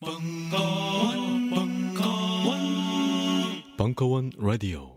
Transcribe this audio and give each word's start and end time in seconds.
벙커원, 0.00 1.50
벙커원, 1.50 2.60
벙커원 3.76 4.30
라디오. 4.38 4.96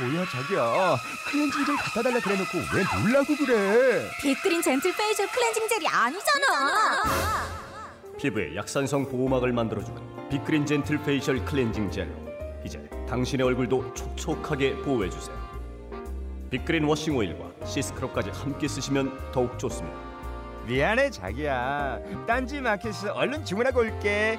뭐야 0.00 0.24
자기야? 0.30 0.96
클렌징 1.30 1.64
젤 1.66 1.76
갖다 1.76 2.02
달라 2.02 2.20
그래놓고 2.20 2.58
왜 2.74 2.82
놀라고 3.02 3.36
그래? 3.36 4.08
빅그린 4.22 4.62
젠틀 4.62 4.96
페이셜 4.96 5.26
클렌징 5.30 5.68
젤이 5.68 5.86
아니잖아. 5.86 7.02
피부에 8.18 8.56
약산성 8.56 9.10
보호막을 9.10 9.52
만들어주는 9.52 10.28
빅그린 10.30 10.64
젠틀 10.64 11.02
페이셜 11.02 11.44
클렌징 11.44 11.90
젤로 11.90 12.14
이제 12.64 12.78
당신의 13.06 13.46
얼굴도 13.46 13.92
촉촉하게 13.92 14.76
보호해주세요. 14.76 15.36
빅그린 16.50 16.84
워싱 16.84 17.14
오일과 17.16 17.51
시스크럽까지 17.64 18.30
함께 18.30 18.68
쓰시면 18.68 19.32
더욱 19.32 19.58
좋습니다. 19.58 19.96
미안해 20.66 21.10
자기야. 21.10 21.98
딴지 22.26 22.60
마켓에서 22.60 23.12
얼른 23.12 23.44
주문하고 23.44 23.80
올게 23.80 24.38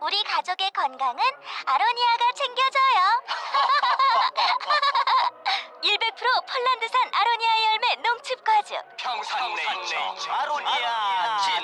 우리 0.00 0.22
가족의 0.24 0.70
건강은 0.72 1.22
아로니아가 1.66 2.32
챙겨줘요. 2.34 3.22
100% 5.84 6.46
폴란드산 6.46 7.10
아로니아 7.12 7.50
열매 7.72 7.94
농축 8.02 8.42
과즙. 8.44 8.76
평산네이처 8.98 9.96
아로니아 10.32 11.38
친 11.38 11.54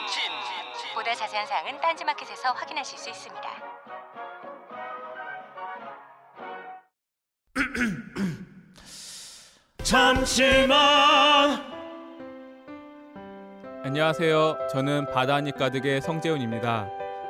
보다 0.95 1.14
자세한 1.14 1.47
사항은 1.47 1.81
딴지마켓에서 1.81 2.53
확인하실 2.53 2.98
수 2.98 3.09
있습니다. 3.11 3.50
잠시만. 9.83 11.70
안녕하세요. 13.84 14.69
저는 14.70 15.11
바다니 15.12 15.53
가득의 15.53 16.00
성재훈입니다. 16.03 17.00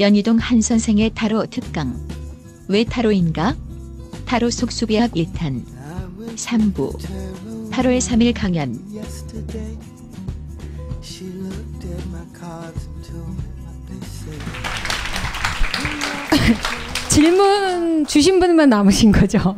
연희동 0.00 0.38
한 0.38 0.60
선생의 0.60 1.10
타로 1.14 1.46
특강. 1.46 1.96
왜 2.68 2.84
타로인가? 2.84 3.56
타로 4.26 4.50
속수비학 4.50 5.12
1탄 5.12 5.62
3부 6.34 7.70
타로의 7.70 8.00
3일 8.00 8.32
강연 8.34 8.74
질문 17.10 18.06
주신 18.06 18.40
분만 18.40 18.70
남으신 18.70 19.12
거죠? 19.12 19.56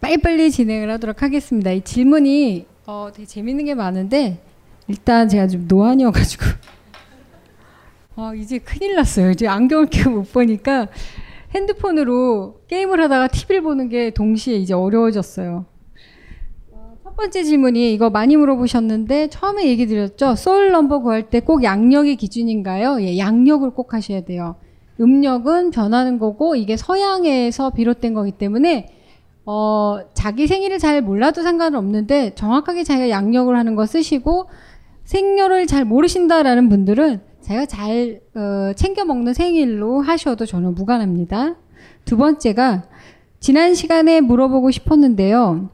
빨리빨리 0.00 0.50
진행을 0.50 0.90
하도록 0.92 1.22
하겠습니다. 1.22 1.70
이 1.70 1.82
질문이 1.82 2.66
어, 2.86 3.10
되게 3.14 3.26
재밌는 3.26 3.66
게 3.66 3.74
많은데 3.74 4.42
일단 4.88 5.28
제가 5.28 5.46
좀 5.46 5.66
노안이어가지고 5.68 6.44
어, 8.16 8.34
이제 8.34 8.58
큰일 8.58 8.96
났어요. 8.96 9.30
이제 9.30 9.46
안경을 9.46 9.86
끼고 9.86 10.10
못 10.10 10.32
보니까 10.32 10.88
핸드폰으로 11.54 12.60
게임을 12.68 13.00
하다가 13.02 13.28
TV를 13.28 13.62
보는 13.62 13.88
게 13.88 14.10
동시에 14.10 14.56
이제 14.56 14.74
어려워졌어요. 14.74 15.64
어, 16.72 16.94
첫 17.02 17.16
번째 17.16 17.42
질문이 17.42 17.92
이거 17.92 18.10
많이 18.10 18.36
물어보셨는데 18.36 19.28
처음에 19.28 19.66
얘기 19.66 19.86
드렸죠. 19.86 20.34
소울 20.36 20.70
넘버 20.72 21.00
구할 21.00 21.30
때 21.30 21.40
꼭 21.40 21.62
양력이 21.64 22.16
기준인가요? 22.16 23.00
예, 23.02 23.18
양력을 23.18 23.68
꼭 23.70 23.94
하셔야 23.94 24.20
돼요. 24.22 24.56
음력은 25.00 25.70
변하는 25.70 26.18
거고 26.18 26.56
이게 26.56 26.76
서양에서 26.76 27.70
비롯된 27.70 28.12
거기 28.12 28.32
때문에 28.32 28.88
어, 29.46 30.00
자기 30.12 30.46
생일을 30.46 30.78
잘 30.78 31.00
몰라도 31.00 31.42
상관은 31.42 31.78
없는데 31.78 32.34
정확하게 32.34 32.84
자기가 32.84 33.08
양력을 33.08 33.56
하는 33.56 33.74
거 33.76 33.86
쓰시고 33.86 34.48
생년을 35.04 35.66
잘 35.66 35.84
모르신다라는 35.86 36.68
분들은 36.68 37.22
제가 37.50 37.66
잘 37.66 38.20
어, 38.36 38.72
챙겨 38.76 39.04
먹는 39.04 39.34
생일로 39.34 40.02
하셔도 40.02 40.46
저는 40.46 40.76
무관합니다. 40.76 41.56
두 42.04 42.16
번째가 42.16 42.84
지난 43.40 43.74
시간에 43.74 44.20
물어보고 44.20 44.70
싶었는데요. 44.70 45.68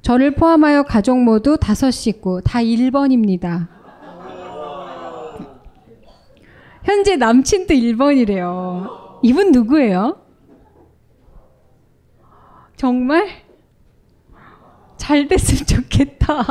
저를 0.00 0.34
포함하여 0.34 0.82
가족 0.82 1.22
모두 1.22 1.56
다섯 1.56 1.92
식구 1.92 2.42
다 2.42 2.58
1번입니다. 2.58 3.68
현재 6.82 7.14
남친도 7.14 7.72
1번이래요. 7.72 9.20
이분 9.22 9.52
누구예요? 9.52 10.16
정말 12.74 13.28
잘 14.96 15.28
됐으면 15.28 15.66
좋겠다. 15.66 16.44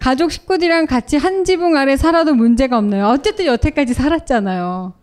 가족 0.00 0.32
식구들이랑 0.32 0.86
같이 0.86 1.16
한 1.16 1.44
지붕 1.44 1.76
아래 1.76 1.96
살아도 1.96 2.34
문제가 2.34 2.78
없나요? 2.78 3.06
어쨌든 3.08 3.46
여태까지 3.46 3.94
살았잖아요. 3.94 4.94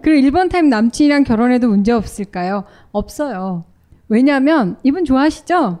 그리고 0.00 0.28
1번 0.28 0.50
타임 0.50 0.68
남친이랑 0.68 1.24
결혼해도 1.24 1.68
문제 1.68 1.92
없을까요? 1.92 2.64
없어요. 2.92 3.64
왜냐면 4.08 4.76
이분 4.82 5.04
좋아하시죠? 5.04 5.78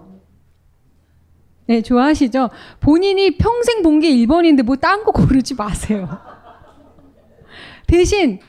네, 1.66 1.82
좋아하시죠? 1.82 2.50
본인이 2.80 3.36
평생 3.38 3.82
본 3.82 4.00
게 4.00 4.10
1번인데 4.10 4.62
뭐 4.62 4.76
딴 4.76 5.04
거 5.04 5.12
고르지 5.12 5.54
마세요. 5.54 6.08
대신 7.86 8.40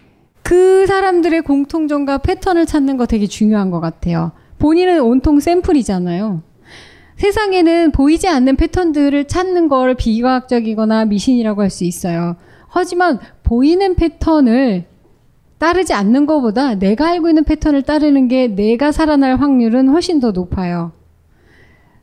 그 0.44 0.86
사람들의 0.88 1.42
공통점과 1.42 2.19
패턴을 2.19 2.66
찾는 2.66 2.98
거 2.98 3.06
되게 3.06 3.28
중요한 3.28 3.69
것 3.69 3.80
같아요. 3.80 4.31
본인은 4.60 5.01
온통 5.01 5.39
샘플이잖아요. 5.39 6.42
세상에는 7.17 7.91
보이지 7.91 8.27
않는 8.27 8.56
패턴들을 8.57 9.25
찾는 9.27 9.67
걸 9.67 9.95
비과학적이거나 9.95 11.06
미신이라고 11.06 11.62
할 11.62 11.69
수 11.69 11.83
있어요. 11.83 12.35
하지만 12.67 13.19
보이는 13.44 13.95
패턴을 13.95 14.85
따르지 15.57 15.94
않는 15.94 16.25
것보다 16.25 16.75
내가 16.75 17.07
알고 17.07 17.29
있는 17.29 17.44
패턴을 17.45 17.83
따르는 17.83 18.27
게 18.27 18.47
내가 18.47 18.91
살아날 18.91 19.38
확률은 19.38 19.88
훨씬 19.88 20.19
더 20.19 20.31
높아요. 20.31 20.91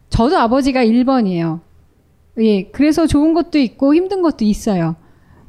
저도 0.09 0.39
아버지가 0.39 0.85
1번이에요. 0.85 1.61
예, 2.39 2.65
그래서 2.71 3.07
좋은 3.07 3.35
것도 3.35 3.59
있고 3.59 3.95
힘든 3.95 4.23
것도 4.23 4.45
있어요. 4.45 4.97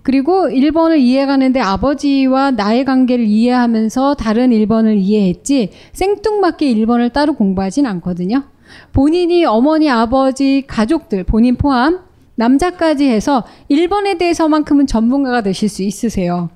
그리고 0.01 0.49
1번을 0.49 0.99
이해가는데 0.99 1.61
아버지와 1.61 2.51
나의 2.51 2.83
관계를 2.83 3.23
이해하면서 3.25 4.15
다른 4.15 4.49
1번을 4.49 4.97
이해했지 4.97 5.71
생뚱맞게 5.93 6.73
1번을 6.75 7.13
따로 7.13 7.33
공부하진 7.33 7.85
않거든요. 7.85 8.43
본인이 8.91 9.45
어머니, 9.45 9.89
아버지, 9.89 10.63
가족들, 10.67 11.23
본인 11.23 11.55
포함, 11.55 11.99
남자까지 12.35 13.07
해서 13.07 13.43
1번에 13.69 14.17
대해서만큼은 14.17 14.87
전문가가 14.87 15.41
되실 15.41 15.69
수 15.69 15.83
있으세요. 15.83 16.49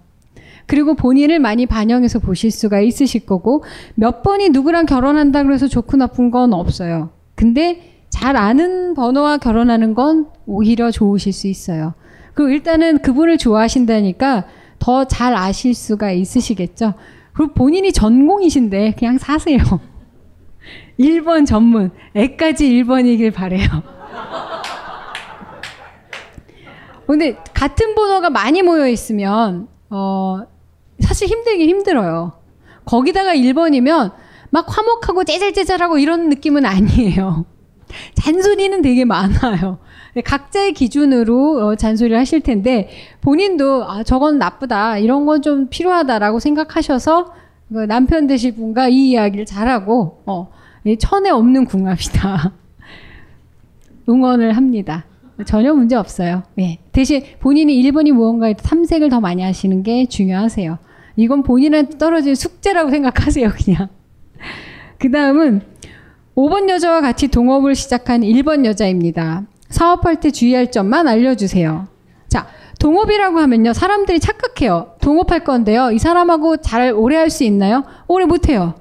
그리고 0.66 0.96
본인을 0.96 1.40
많이 1.40 1.66
반영해서 1.66 2.20
보실 2.20 2.52
수가 2.52 2.82
있으실 2.82 3.26
거고 3.26 3.64
몇 3.96 4.22
번이 4.22 4.50
누구랑 4.50 4.86
결혼한다 4.86 5.44
그래서 5.44 5.68
좋고 5.68 5.98
나쁜 5.98 6.30
건 6.30 6.54
없어요. 6.54 7.10
근데 7.36 7.94
잘 8.10 8.36
아는 8.36 8.94
번호와 8.94 9.38
결혼하는 9.38 9.94
건 9.94 10.28
오히려 10.46 10.92
좋으실 10.92 11.32
수 11.32 11.48
있어요. 11.48 11.94
그리고 12.34 12.52
일단은 12.52 13.00
그분을 13.00 13.38
좋아하신다니까 13.38 14.46
더 14.80 15.06
잘 15.06 15.34
아실 15.36 15.74
수가 15.74 16.12
있으시겠죠. 16.12 16.94
그리고 17.34 17.54
본인이 17.54 17.92
전공이신데 17.92 18.96
그냥 18.98 19.18
사세요. 19.18 19.58
1번 21.00 21.46
전문, 21.46 21.92
애까지 22.16 22.70
1번이길 22.70 23.34
바래요. 23.34 23.68
근데 27.06 27.38
같은 27.54 27.96
번호가 27.96 28.30
많이 28.30 28.62
모여 28.62 28.88
있으면 28.88 29.68
어 29.90 30.42
사실 31.00 31.28
힘들긴 31.28 31.70
힘들어요. 31.70 32.34
거기다가 32.86 33.34
1번이면 33.36 34.12
막 34.50 34.66
화목하고 34.68 35.24
째잘째잘하고 35.24 35.98
이런 36.00 36.30
느낌은 36.30 36.66
아니에요. 36.66 37.46
잔소리는 38.16 38.82
되게 38.82 39.06
많아요. 39.06 39.80
각자의 40.26 40.74
기준으로 40.74 41.68
어, 41.68 41.76
잔소리를 41.76 42.18
하실 42.18 42.42
텐데 42.42 42.90
본인도 43.22 43.86
아 43.86 44.04
저건 44.04 44.40
나쁘다 44.40 44.98
이런 44.98 45.26
건 45.26 45.42
좀 45.42 45.68
필요하다라고 45.70 46.40
생각하셔서 46.40 47.34
그 47.72 47.86
남편 47.86 48.26
되실 48.28 48.56
분과 48.56 48.88
이 48.90 49.12
이야기를 49.12 49.46
잘하고 49.46 50.24
어, 50.26 50.50
천에 50.96 51.30
없는 51.30 51.66
궁합이다 51.66 52.54
응원을 54.08 54.56
합니다. 54.56 55.06
전혀 55.46 55.74
문제 55.74 55.96
없어요. 55.96 56.44
예. 56.60 56.80
대신 56.92 57.22
본인이 57.40 57.76
1번이 57.84 58.12
무언가에 58.12 58.54
탐색을 58.54 59.10
더 59.10 59.20
많이 59.20 59.44
하시는 59.44 59.84
게 59.84 60.08
중요하세요. 60.08 60.78
이건 61.16 61.44
본인한테 61.44 61.98
떨어진 61.98 62.34
숙제라고 62.34 62.90
생각하세요, 62.90 63.50
그냥. 63.50 63.90
그 64.98 65.12
다음은 65.12 65.62
5번 66.36 66.70
여자와 66.70 67.02
같이 67.02 67.28
동업을 67.28 67.76
시작한 67.76 68.22
1번 68.22 68.66
여자입니다. 68.66 69.44
사업할 69.70 70.20
때 70.20 70.32
주의할 70.32 70.72
점만 70.72 71.08
알려주세요. 71.08 71.88
자, 72.30 72.48
동업이라고 72.80 73.40
하면요. 73.40 73.74
사람들이 73.74 74.20
착각해요. 74.20 74.94
동업할 75.02 75.44
건데요. 75.44 75.92
이 75.92 76.00
사람하고 76.00 76.58
잘 76.58 76.94
오래 76.94 77.16
할 77.18 77.30
수 77.30 77.44
있나요? 77.44 77.84
오래 78.08 78.26
못해요. 78.26 78.76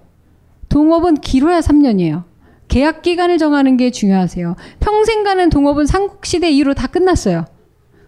동업은 0.69 1.17
길어야 1.17 1.61
3년이에요. 1.61 2.25
계약 2.69 3.03
기간을 3.03 3.39
정하는 3.39 3.77
게 3.77 3.91
중요하세요. 3.91 4.57
평생 4.81 5.23
가는 5.25 5.51
동업은 5.51 5.87
삼국시대 5.87 6.51
이후로 6.51 6.75
다 6.75 6.87
끝났어요. 6.87 7.45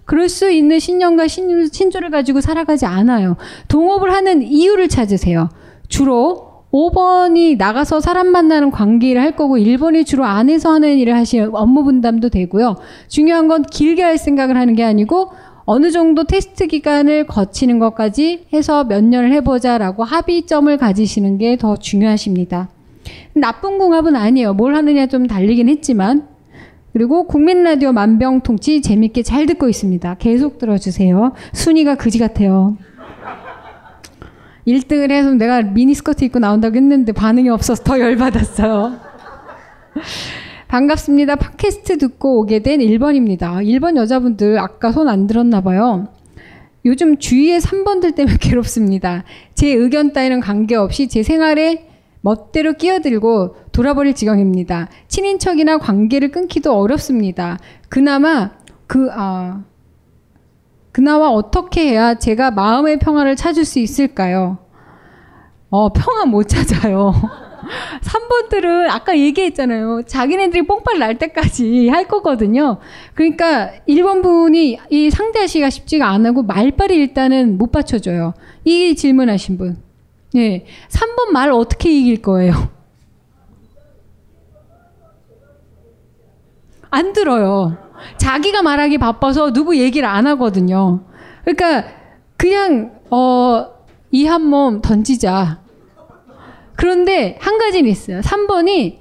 그럴 0.04 0.28
수 0.28 0.50
있는 0.50 0.78
신념과 0.78 1.28
신, 1.28 1.68
신조를 1.68 2.10
가지고 2.10 2.40
살아가지 2.40 2.86
않아요. 2.86 3.36
동업을 3.68 4.12
하는 4.12 4.42
이유를 4.42 4.88
찾으세요. 4.88 5.50
주로 5.88 6.48
5번이 6.72 7.56
나가서 7.56 8.00
사람 8.00 8.28
만나는 8.28 8.70
관계를 8.70 9.22
할 9.22 9.36
거고 9.36 9.56
1번이 9.56 10.04
주로 10.04 10.24
안에서 10.24 10.70
하는 10.72 10.96
일을 10.96 11.14
하시는 11.14 11.50
업무 11.54 11.84
분담도 11.84 12.28
되고요. 12.28 12.76
중요한 13.08 13.48
건 13.48 13.62
길게 13.62 14.02
할 14.02 14.18
생각을 14.18 14.56
하는 14.56 14.74
게 14.74 14.84
아니고 14.84 15.30
어느 15.70 15.90
정도 15.90 16.24
테스트 16.24 16.66
기간을 16.66 17.26
거치는 17.26 17.78
것까지 17.78 18.46
해서 18.54 18.84
몇 18.84 19.04
년을 19.04 19.32
해보자라고 19.32 20.02
합의점을 20.02 20.74
가지시는 20.78 21.36
게 21.36 21.56
더 21.58 21.76
중요하십니다. 21.76 22.70
나쁜 23.34 23.76
궁합은 23.76 24.16
아니에요. 24.16 24.54
뭘 24.54 24.74
하느냐 24.74 25.08
좀 25.08 25.26
달리긴 25.26 25.68
했지만. 25.68 26.26
그리고 26.94 27.24
국민 27.26 27.64
라디오 27.64 27.92
만병통치 27.92 28.80
재밌게 28.80 29.22
잘 29.22 29.44
듣고 29.44 29.68
있습니다. 29.68 30.14
계속 30.14 30.56
들어주세요. 30.56 31.34
순위가 31.52 31.96
그지 31.96 32.18
같아요. 32.18 32.78
1등을 34.66 35.10
해서 35.10 35.32
내가 35.34 35.60
미니스커트 35.60 36.24
입고 36.24 36.38
나온다고 36.38 36.76
했는데 36.76 37.12
반응이 37.12 37.50
없어서 37.50 37.84
더 37.84 38.00
열받았어요. 38.00 39.07
반갑습니다. 40.68 41.36
팟캐스트 41.36 41.96
듣고 41.98 42.40
오게 42.40 42.60
된 42.60 42.80
1번입니다. 42.80 43.64
1번 43.64 43.96
여자분들 43.96 44.58
아까 44.58 44.92
손 44.92 45.08
안 45.08 45.26
들었나 45.26 45.62
봐요. 45.62 46.08
요즘 46.84 47.18
주위에 47.18 47.58
3번들 47.58 48.14
때문에 48.14 48.36
괴롭습니다. 48.40 49.24
제 49.54 49.68
의견 49.68 50.12
따위는 50.12 50.40
관계없이 50.40 51.08
제 51.08 51.22
생활에 51.22 51.88
멋대로 52.20 52.74
끼어들고 52.74 53.56
돌아버릴 53.72 54.14
지경입니다. 54.14 54.88
친인척이나 55.08 55.78
관계를 55.78 56.30
끊기도 56.30 56.78
어렵습니다. 56.78 57.58
그나마 57.88 58.50
그, 58.86 59.08
아, 59.12 59.62
그나마 60.92 61.26
어떻게 61.28 61.88
해야 61.88 62.14
제가 62.16 62.50
마음의 62.50 62.98
평화를 62.98 63.36
찾을 63.36 63.64
수 63.64 63.78
있을까요? 63.78 64.58
어, 65.70 65.92
평화 65.92 66.26
못 66.26 66.44
찾아요. 66.48 67.12
3번들은 68.02 68.88
아까 68.90 69.16
얘기했잖아요. 69.18 70.02
자기네들이 70.06 70.62
뽕빨 70.66 70.98
날 70.98 71.18
때까지 71.18 71.88
할 71.92 72.08
거거든요. 72.08 72.78
그러니까 73.14 73.72
1번 73.88 74.22
분이 74.22 74.78
이 74.90 75.10
상대하시기가 75.10 75.70
쉽지가 75.70 76.08
않고 76.08 76.42
말빨이 76.44 76.94
일단은 76.94 77.58
못 77.58 77.70
받쳐줘요. 77.72 78.34
이 78.64 78.94
질문하신 78.94 79.58
분. 79.58 79.78
예. 80.36 80.64
3번 80.88 81.30
말 81.32 81.50
어떻게 81.52 81.90
이길 81.90 82.22
거예요? 82.22 82.52
안 86.90 87.12
들어요. 87.12 87.76
자기가 88.16 88.62
말하기 88.62 88.98
바빠서 88.98 89.52
누구 89.52 89.76
얘기를 89.76 90.08
안 90.08 90.26
하거든요. 90.26 91.00
그러니까 91.44 91.88
그냥 92.36 92.92
어, 93.10 93.66
이 94.10 94.26
한 94.26 94.42
몸 94.42 94.80
던지자. 94.80 95.60
그런데 96.78 97.36
한 97.40 97.58
가지는 97.58 97.90
있어요. 97.90 98.20
3번이 98.20 98.98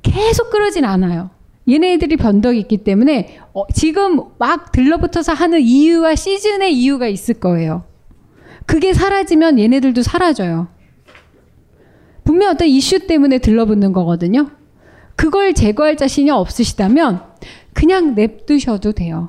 계속 0.00 0.48
그러진 0.48 0.86
않아요. 0.86 1.28
얘네들이 1.68 2.16
변덕이 2.16 2.58
있기 2.60 2.78
때문에 2.78 3.38
어, 3.52 3.66
지금 3.74 4.22
막 4.38 4.72
들러붙어서 4.72 5.34
하는 5.34 5.60
이유와 5.60 6.14
시즌의 6.14 6.72
이유가 6.72 7.06
있을 7.06 7.34
거예요. 7.34 7.84
그게 8.64 8.94
사라지면 8.94 9.58
얘네들도 9.58 10.00
사라져요. 10.00 10.68
분명 12.24 12.52
어떤 12.52 12.66
이슈 12.66 13.06
때문에 13.06 13.40
들러붙는 13.40 13.92
거거든요. 13.92 14.48
그걸 15.14 15.52
제거할 15.52 15.98
자신이 15.98 16.30
없으시다면 16.30 17.22
그냥 17.74 18.14
냅두셔도 18.14 18.92
돼요. 18.92 19.28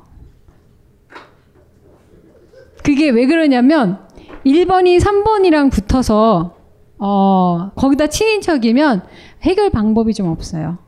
그게 2.82 3.10
왜 3.10 3.26
그러냐면 3.26 3.98
1번이 4.46 5.00
3번이랑 5.00 5.70
붙어서 5.70 6.59
어, 7.00 7.70
거기다 7.76 8.06
친인척이면 8.08 9.02
해결 9.42 9.70
방법이 9.70 10.14
좀 10.14 10.28
없어요. 10.28 10.78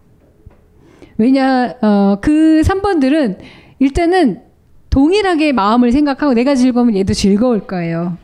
왜냐, 1.19 1.75
어, 1.83 2.17
그 2.21 2.63
3번들은 2.65 3.39
일단은 3.79 4.43
동일하게 4.91 5.53
마음을 5.53 5.91
생각하고 5.91 6.35
내가 6.35 6.55
즐거우면 6.55 6.97
얘도 6.97 7.15
즐거울 7.15 7.67
거예요. 7.67 8.17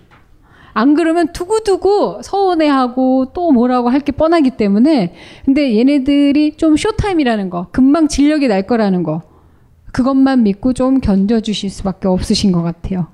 안 0.75 0.95
그러면 0.95 1.33
두고두고 1.33 2.23
서운해하고 2.23 3.33
또 3.33 3.51
뭐라고 3.51 3.89
할 3.89 4.01
게 4.01 4.13
뻔하기 4.13 4.51
때문에 4.51 5.15
근데 5.45 5.77
얘네들이 5.77 6.57
좀 6.57 6.77
쇼타임이라는 6.77 7.51
거 7.51 7.67
금방 7.73 8.07
진력이 8.07 8.47
날 8.47 8.63
거라는 8.63 9.03
거 9.03 9.23
그것만 9.93 10.45
믿고 10.45 10.75
좀 10.75 11.01
견뎌주실 11.01 11.71
수밖에 11.71 12.07
없으신 12.07 12.53
것 12.53 12.63
같아요. 12.63 13.09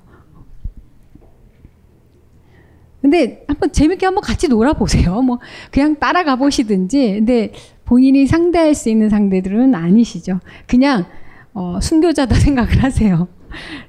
근데 3.05 3.43
한번 3.47 3.71
재밌게 3.71 4.03
한번 4.03 4.23
같이 4.23 4.47
놀아보세요. 4.47 5.21
뭐 5.21 5.37
그냥 5.69 5.95
따라가 5.99 6.37
보시든지. 6.37 7.13
근데 7.17 7.51
본인이 7.85 8.25
상대할 8.25 8.73
수 8.73 8.89
있는 8.89 9.09
상대들은 9.09 9.75
아니시죠. 9.75 10.39
그냥 10.65 11.05
어, 11.53 11.79
순교자다 11.79 12.33
생각을 12.41 12.83
하세요. 12.83 13.27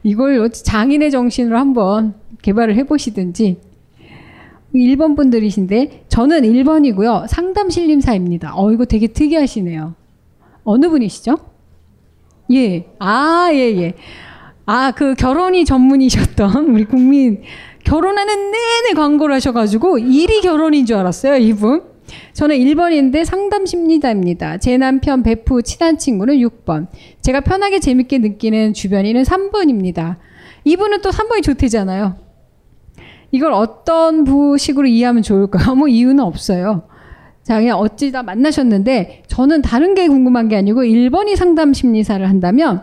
이걸 0.03 0.51
장인의 0.51 1.11
정신으로 1.11 1.57
한번 1.57 2.13
개발을 2.43 2.77
해보시든지. 2.77 3.59
1번 4.75 5.17
분들이신데 5.17 6.05
저는 6.09 6.43
1번이고요. 6.43 7.27
상담 7.27 7.71
신림사입니다. 7.71 8.53
어 8.55 8.71
이거 8.71 8.85
되게 8.85 9.07
특이하시네요. 9.07 9.95
어느 10.63 10.91
분이시죠? 10.91 11.39
예. 12.53 12.87
아, 12.99 13.49
예, 13.51 13.77
예. 13.79 13.95
아, 14.67 14.93
그 14.95 15.15
결혼이 15.15 15.65
전문이셨던 15.65 16.67
우리 16.69 16.85
국민 16.85 17.41
결혼하는 17.87 18.51
내내 18.51 18.95
광고를 18.97 19.37
하셔가지고 19.37 19.99
일이 19.99 20.41
결혼인 20.41 20.85
줄 20.85 20.97
알았어요, 20.97 21.37
이분. 21.37 21.85
저는 22.33 22.57
1번인데 22.57 23.25
상담 23.25 23.65
심리자입니다. 23.65 24.59
제 24.59 24.77
남편 24.77 25.23
베프 25.23 25.63
친한 25.63 25.97
친구는 25.97 26.35
6번. 26.37 26.89
제가 27.21 27.41
편하게 27.41 27.79
재밌게 27.79 28.19
느끼는 28.19 28.75
주변인은 28.75 29.23
3번입니다. 29.23 30.17
이분은 30.65 31.01
또 31.01 31.11
3번이 31.11 31.45
좋대잖아요. 31.45 32.17
이걸 33.31 33.53
어떤 33.53 34.25
방식으로 34.25 34.89
이해하면 34.89 35.23
좋을까요? 35.23 35.71
아무 35.71 35.89
이유는 35.89 36.21
없어요. 36.21 36.89
자, 37.45 37.61
그냥 37.61 37.79
어쩌다 37.79 38.25
만나셨는데 38.25 39.23
저는 39.29 39.63
다른 39.63 39.95
게 39.95 40.09
궁금한 40.09 40.49
게 40.49 40.57
아니고 40.57 40.83
1번이 40.83 41.37
상담 41.37 41.73
심리사를 41.73 42.29
한다면 42.29 42.83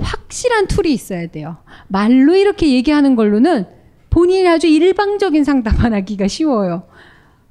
확실한 0.00 0.68
tool이 0.68 0.92
있어야 0.92 1.26
돼요. 1.26 1.56
말로 1.88 2.36
이렇게 2.36 2.72
얘기하는 2.72 3.16
걸로는 3.16 3.66
본인이 4.14 4.48
아주 4.48 4.68
일방적인 4.68 5.42
상담만 5.42 5.92
하기가 5.92 6.28
쉬워요. 6.28 6.84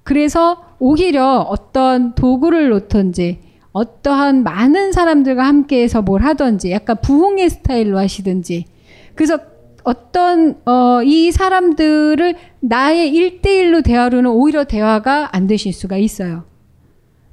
그래서 0.03 0.63
오히려 0.79 1.39
어떤 1.39 2.15
도구를 2.15 2.69
놓던지 2.69 3.41
어떠한 3.73 4.43
많은 4.43 4.93
사람들과 4.93 5.43
함께해서 5.43 6.01
뭘 6.01 6.21
하던지 6.21 6.71
약간 6.71 6.95
부흥의 7.01 7.49
스타일로 7.49 7.97
하시든지 7.97 8.65
그래서 9.13 9.39
어떤 9.83 10.61
어, 10.65 11.03
이 11.03 11.33
사람들을 11.33 12.35
나의 12.61 13.09
일대일로 13.13 13.81
대화로는 13.81 14.31
오히려 14.31 14.63
대화가 14.63 15.35
안 15.35 15.47
되실 15.47 15.73
수가 15.73 15.97
있어요. 15.97 16.45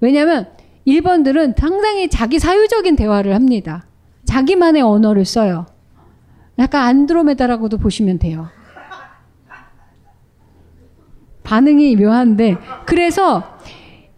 왜냐하면 0.00 0.48
1번들은 0.88 1.56
상당히 1.56 2.08
자기 2.08 2.40
사유적인 2.40 2.96
대화를 2.96 3.32
합니다. 3.36 3.86
자기만의 4.24 4.82
언어를 4.82 5.24
써요. 5.24 5.66
약간 6.58 6.82
안드로메다라고도 6.82 7.78
보시면 7.78 8.18
돼요. 8.18 8.48
반응이 11.42 11.96
묘한데 11.96 12.56
그래서 12.86 13.42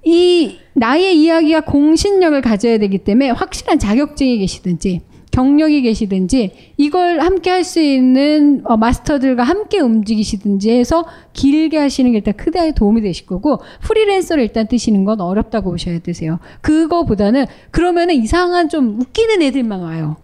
이 0.04 0.58
나의 0.74 1.18
이야기가 1.20 1.62
공신력을 1.62 2.40
가져야 2.40 2.78
되기 2.78 2.98
때문에 2.98 3.30
확실한 3.30 3.78
자격증이 3.78 4.38
계시든지 4.38 5.00
경력이 5.32 5.82
계시든지 5.82 6.52
이걸 6.76 7.20
함께 7.20 7.50
할 7.50 7.64
수 7.64 7.80
있는 7.80 8.60
어, 8.64 8.76
마스터들과 8.76 9.44
함께 9.44 9.80
움직이시든지 9.80 10.70
해서 10.72 11.06
길게 11.32 11.78
하시는 11.78 12.10
게 12.12 12.18
일단 12.18 12.34
크게 12.34 12.72
도움이 12.74 13.00
되실 13.00 13.24
거고 13.26 13.60
프리랜서를 13.82 14.42
일단 14.42 14.66
뜨시는 14.66 15.04
건 15.04 15.20
어렵다고 15.20 15.70
보셔야 15.70 16.00
되세요. 16.00 16.38
그거보다는 16.60 17.46
그러면은 17.70 18.16
이상한 18.16 18.68
좀 18.68 19.00
웃기는 19.00 19.40
애들만 19.42 19.80
와요. 19.80 20.16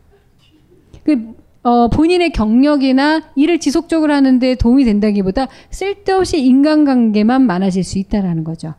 그 1.05 1.33
어, 1.69 1.89
본인의 1.89 2.31
경력이나 2.31 3.21
일을 3.35 3.61
지속적으로 3.61 4.15
하는데 4.15 4.55
도움이 4.55 4.87
된다기보다 4.87 5.49
쓸데없이 5.69 6.43
인간관계만 6.43 7.43
많아질 7.43 7.85
수 7.85 7.99
있다라는 7.99 8.43
거죠. 8.43 8.73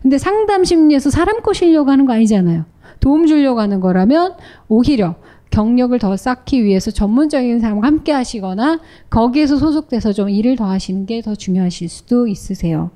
근데 0.00 0.16
상담 0.16 0.62
심리에서 0.62 1.10
사람 1.10 1.42
꼬시려고 1.42 1.90
하는 1.90 2.06
거 2.06 2.12
아니잖아요. 2.12 2.64
도움 3.00 3.26
주려고 3.26 3.60
하는 3.60 3.80
거라면 3.80 4.34
오히려 4.68 5.16
경력을 5.50 5.98
더 5.98 6.16
쌓기 6.16 6.62
위해서 6.62 6.92
전문적인 6.92 7.58
사람과 7.58 7.84
함께 7.84 8.12
하시거나 8.12 8.78
거기에서 9.10 9.56
소속돼서 9.56 10.12
좀 10.12 10.30
일을 10.30 10.54
더 10.54 10.66
하시는 10.66 11.04
게 11.04 11.22
더 11.22 11.34
중요하실 11.34 11.88
수도 11.88 12.28
있으세요. 12.28 12.92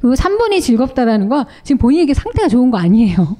그리고 0.00 0.14
3번이 0.14 0.60
즐겁다라는 0.60 1.28
건 1.28 1.44
지금 1.64 1.78
본인에게 1.78 2.14
상태가 2.14 2.46
좋은 2.46 2.70
거 2.70 2.78
아니에요. 2.78 3.36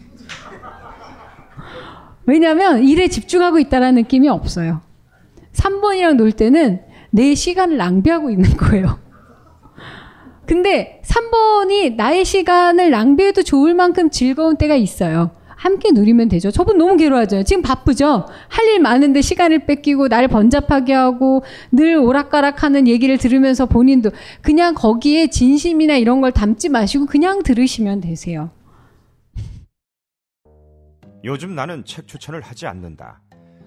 왜냐하면 2.27 2.83
일에 2.83 3.07
집중하고 3.07 3.61
있다라는 3.61 4.03
느낌이 4.03 4.29
없어요. 4.29 4.88
3번이랑 5.53 6.15
놀 6.17 6.33
때는 6.33 6.81
내 7.11 7.35
시간을 7.35 7.77
낭비하고 7.77 8.31
있는 8.31 8.51
거예요. 8.57 8.99
근데 10.47 11.03
3번이 11.05 11.95
나의 11.97 12.25
시간을 12.25 12.91
낭비해도 12.91 13.43
좋을 13.43 13.75
만큼 13.75 14.09
즐거운 14.11 14.57
때가 14.57 14.77
있어요. 14.77 15.31
함께 15.57 15.91
누리면 15.91 16.29
되죠. 16.29 16.51
저분 16.53 16.79
너무 16.79 16.97
괴로워하죠. 16.97 17.43
지금 17.43 17.63
바쁘죠? 17.63 18.27
할 18.49 18.69
일 18.69 18.81
많은데 18.81 19.21
시간을 19.23 19.67
뺏기고 19.67 20.09
나를 20.09 20.29
번잡하게 20.29 20.93
하고 20.93 21.43
늘 21.73 21.97
오락가락하는 21.97 22.87
얘기를 22.87 23.19
들으면서 23.19 23.67
본인도 23.67 24.11
그냥 24.43 24.75
거기에 24.75 25.29
진심이나 25.29 25.97
이런 25.97 26.21
걸 26.21 26.33
담지 26.33 26.69
마시고 26.69 27.07
그냥 27.07 27.43
들으시면 27.43 28.01
되세요. 28.03 28.51
요즘 31.25 31.55
나는 31.55 31.85
책 31.85 32.07
추천을 32.07 32.41
하지 32.41 32.67
않는다. 32.67 33.21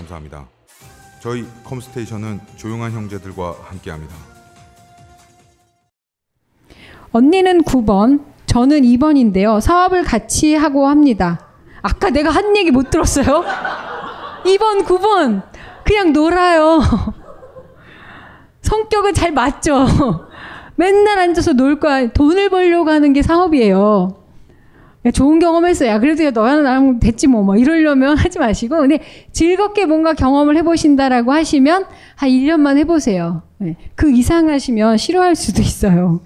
감사합니다. 0.00 0.46
저희 1.20 1.46
컴스테이션은 1.64 2.40
조용한 2.56 2.92
형제들과 2.92 3.56
함께합니다. 3.64 4.14
언니는 7.12 7.62
9번, 7.64 8.24
저는 8.46 8.82
2번인데요. 8.82 9.60
사업을 9.60 10.04
같이 10.04 10.54
하고 10.54 10.88
합니다. 10.88 11.46
아까 11.82 12.10
내가 12.10 12.30
한 12.30 12.56
얘기 12.56 12.70
못 12.70 12.90
들었어요? 12.90 13.44
2번, 14.44 14.84
9번. 14.84 15.42
그냥 15.84 16.12
놀아요. 16.12 16.80
성격은 18.62 19.14
잘 19.14 19.32
맞죠? 19.32 20.28
맨날 20.76 21.18
앉아서 21.18 21.52
놀 21.52 21.80
거야. 21.80 22.10
돈을 22.12 22.48
벌려고 22.48 22.90
하는 22.90 23.12
게 23.12 23.22
사업이에요. 23.22 24.19
좋은 25.14 25.38
경험했어요. 25.38 25.88
야, 25.88 25.98
그래도 25.98 26.30
너랑 26.30 26.62
나랑 26.62 27.00
됐지 27.00 27.26
뭐, 27.26 27.42
뭐, 27.42 27.56
이러려면 27.56 28.18
하지 28.18 28.38
마시고. 28.38 28.76
근데 28.76 29.00
즐겁게 29.32 29.86
뭔가 29.86 30.12
경험을 30.12 30.58
해보신다라고 30.58 31.32
하시면 31.32 31.86
한 32.16 32.28
1년만 32.28 32.76
해보세요. 32.76 33.42
네. 33.56 33.76
그 33.94 34.10
이상 34.10 34.50
하시면 34.50 34.98
싫어할 34.98 35.36
수도 35.36 35.62
있어요. 35.62 36.20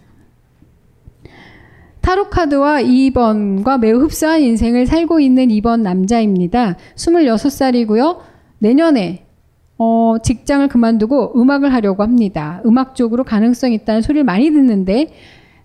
타로카드와 2.00 2.82
2번과 2.82 3.78
매우 3.78 4.00
흡사한 4.00 4.42
인생을 4.42 4.86
살고 4.86 5.20
있는 5.20 5.48
2번 5.48 5.80
남자입니다. 5.80 6.76
26살이고요. 6.96 8.18
내년에 8.58 9.24
어, 9.78 10.16
직장을 10.22 10.66
그만두고 10.68 11.40
음악을 11.40 11.72
하려고 11.72 12.02
합니다. 12.02 12.60
음악 12.66 12.94
쪽으로 12.94 13.24
가능성 13.24 13.72
있다는 13.72 14.02
소리를 14.02 14.22
많이 14.24 14.50
듣는데 14.50 15.12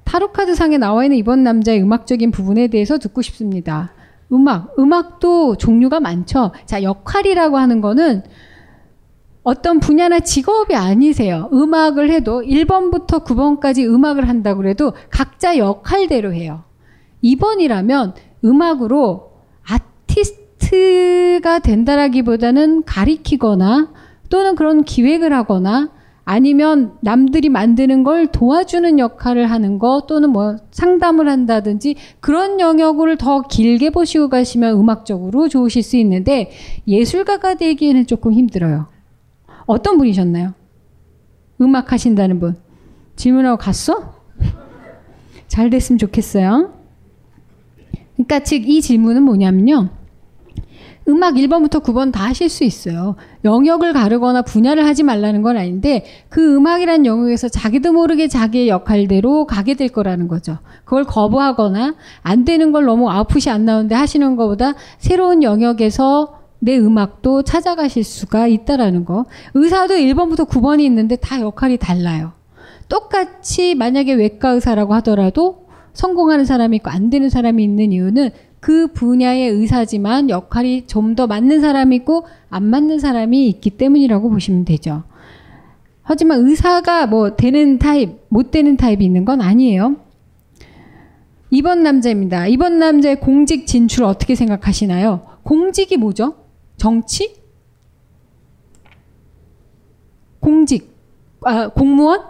타로카드 0.09 0.55
상에 0.55 0.79
나와 0.79 1.03
있는 1.03 1.17
이번 1.17 1.43
남자의 1.43 1.83
음악적인 1.83 2.31
부분에 2.31 2.67
대해서 2.69 2.97
듣고 2.97 3.21
싶습니다. 3.21 3.93
음악, 4.33 4.73
음악도 4.79 5.55
종류가 5.55 5.99
많죠. 5.99 6.51
자, 6.65 6.81
역할이라고 6.81 7.57
하는 7.57 7.79
거는 7.79 8.23
어떤 9.43 9.79
분야나 9.79 10.21
직업이 10.21 10.75
아니세요. 10.75 11.47
음악을 11.53 12.09
해도 12.09 12.41
1번부터 12.41 13.23
9번까지 13.23 13.85
음악을 13.85 14.27
한다고 14.27 14.67
해도 14.67 14.93
각자 15.11 15.59
역할대로 15.59 16.33
해요. 16.33 16.63
2번이라면 17.23 18.13
음악으로 18.43 19.31
아티스트가 20.07 21.59
된다라기보다는 21.59 22.83
가리키거나 22.83 23.93
또는 24.29 24.55
그런 24.55 24.83
기획을 24.83 25.33
하거나 25.33 25.91
아니면 26.31 26.95
남들이 27.01 27.49
만드는 27.49 28.03
걸 28.03 28.27
도와주는 28.27 28.99
역할을 28.99 29.49
하는 29.49 29.79
거 29.79 30.03
또는 30.07 30.29
뭐 30.29 30.57
상담을 30.69 31.27
한다든지 31.27 31.95
그런 32.19 32.59
영역을 32.59 33.17
더 33.17 33.41
길게 33.41 33.89
보시고 33.89 34.29
가시면 34.29 34.75
음악적으로 34.75 35.49
좋으실 35.49 35.81
수 35.81 35.97
있는데 35.97 36.51
예술가가 36.87 37.55
되기에는 37.55 38.05
조금 38.05 38.31
힘들어요. 38.31 38.85
어떤 39.65 39.97
분이셨나요? 39.97 40.53
음악 41.61 41.91
하신다는 41.93 42.39
분. 42.39 42.57
질문하고 43.15 43.57
갔어? 43.57 44.13
잘 45.47 45.71
됐으면 45.71 45.97
좋겠어요. 45.97 46.71
그러니까 48.13 48.41
즉 48.41 48.69
이 48.69 48.83
질문은 48.83 49.23
뭐냐면요. 49.23 49.89
음악 51.09 51.33
1번부터 51.33 51.81
9번 51.81 52.11
다 52.11 52.25
하실 52.25 52.49
수 52.49 52.63
있어요. 52.63 53.15
영역을 53.43 53.93
가르거나 53.93 54.43
분야를 54.43 54.85
하지 54.85 55.01
말라는 55.01 55.41
건 55.41 55.57
아닌데 55.57 56.05
그 56.29 56.55
음악이란 56.55 57.05
영역에서 57.07 57.49
자기도 57.49 57.91
모르게 57.91 58.27
자기의 58.27 58.69
역할대로 58.69 59.45
가게 59.45 59.73
될 59.73 59.89
거라는 59.89 60.27
거죠. 60.27 60.59
그걸 60.85 61.03
거부하거나 61.05 61.95
안 62.21 62.45
되는 62.45 62.71
걸 62.71 62.85
너무 62.85 63.09
아웃풋이 63.09 63.49
안 63.49 63.65
나오는데 63.65 63.95
하시는 63.95 64.35
것보다 64.35 64.75
새로운 64.99 65.41
영역에서 65.41 66.39
내 66.59 66.77
음악도 66.77 67.41
찾아가실 67.41 68.03
수가 68.03 68.47
있다라는 68.47 69.05
거. 69.05 69.25
의사도 69.55 69.95
1번부터 69.95 70.47
9번이 70.47 70.81
있는데 70.81 71.15
다 71.15 71.41
역할이 71.41 71.77
달라요. 71.77 72.33
똑같이 72.87 73.75
만약에 73.75 74.13
외과 74.13 74.49
의사라고 74.49 74.93
하더라도 74.95 75.69
성공하는 75.93 76.45
사람이 76.45 76.77
있고 76.77 76.89
안 76.89 77.09
되는 77.09 77.29
사람이 77.29 77.63
있는 77.63 77.91
이유는 77.91 78.29
그 78.59 78.87
분야의 78.87 79.49
의사지만 79.51 80.29
역할이 80.29 80.85
좀 80.87 81.15
더 81.15 81.27
맞는 81.27 81.61
사람이 81.61 81.95
있고 81.97 82.25
안 82.49 82.63
맞는 82.65 82.99
사람이 82.99 83.47
있기 83.49 83.71
때문이라고 83.71 84.29
보시면 84.29 84.65
되죠. 84.65 85.03
하지만 86.03 86.45
의사가 86.45 87.07
뭐 87.07 87.35
되는 87.35 87.77
타입, 87.79 88.19
못 88.29 88.51
되는 88.51 88.77
타입이 88.77 89.03
있는 89.05 89.25
건 89.25 89.41
아니에요. 89.41 89.95
이번 91.51 91.83
남자입니다. 91.83 92.47
이번 92.47 92.79
남자의 92.79 93.19
공직 93.19 93.65
진출 93.67 94.03
어떻게 94.03 94.35
생각하시나요? 94.35 95.21
공직이 95.43 95.97
뭐죠? 95.97 96.35
정치? 96.77 97.35
공직, 100.39 100.95
아, 101.43 101.67
공무원? 101.69 102.21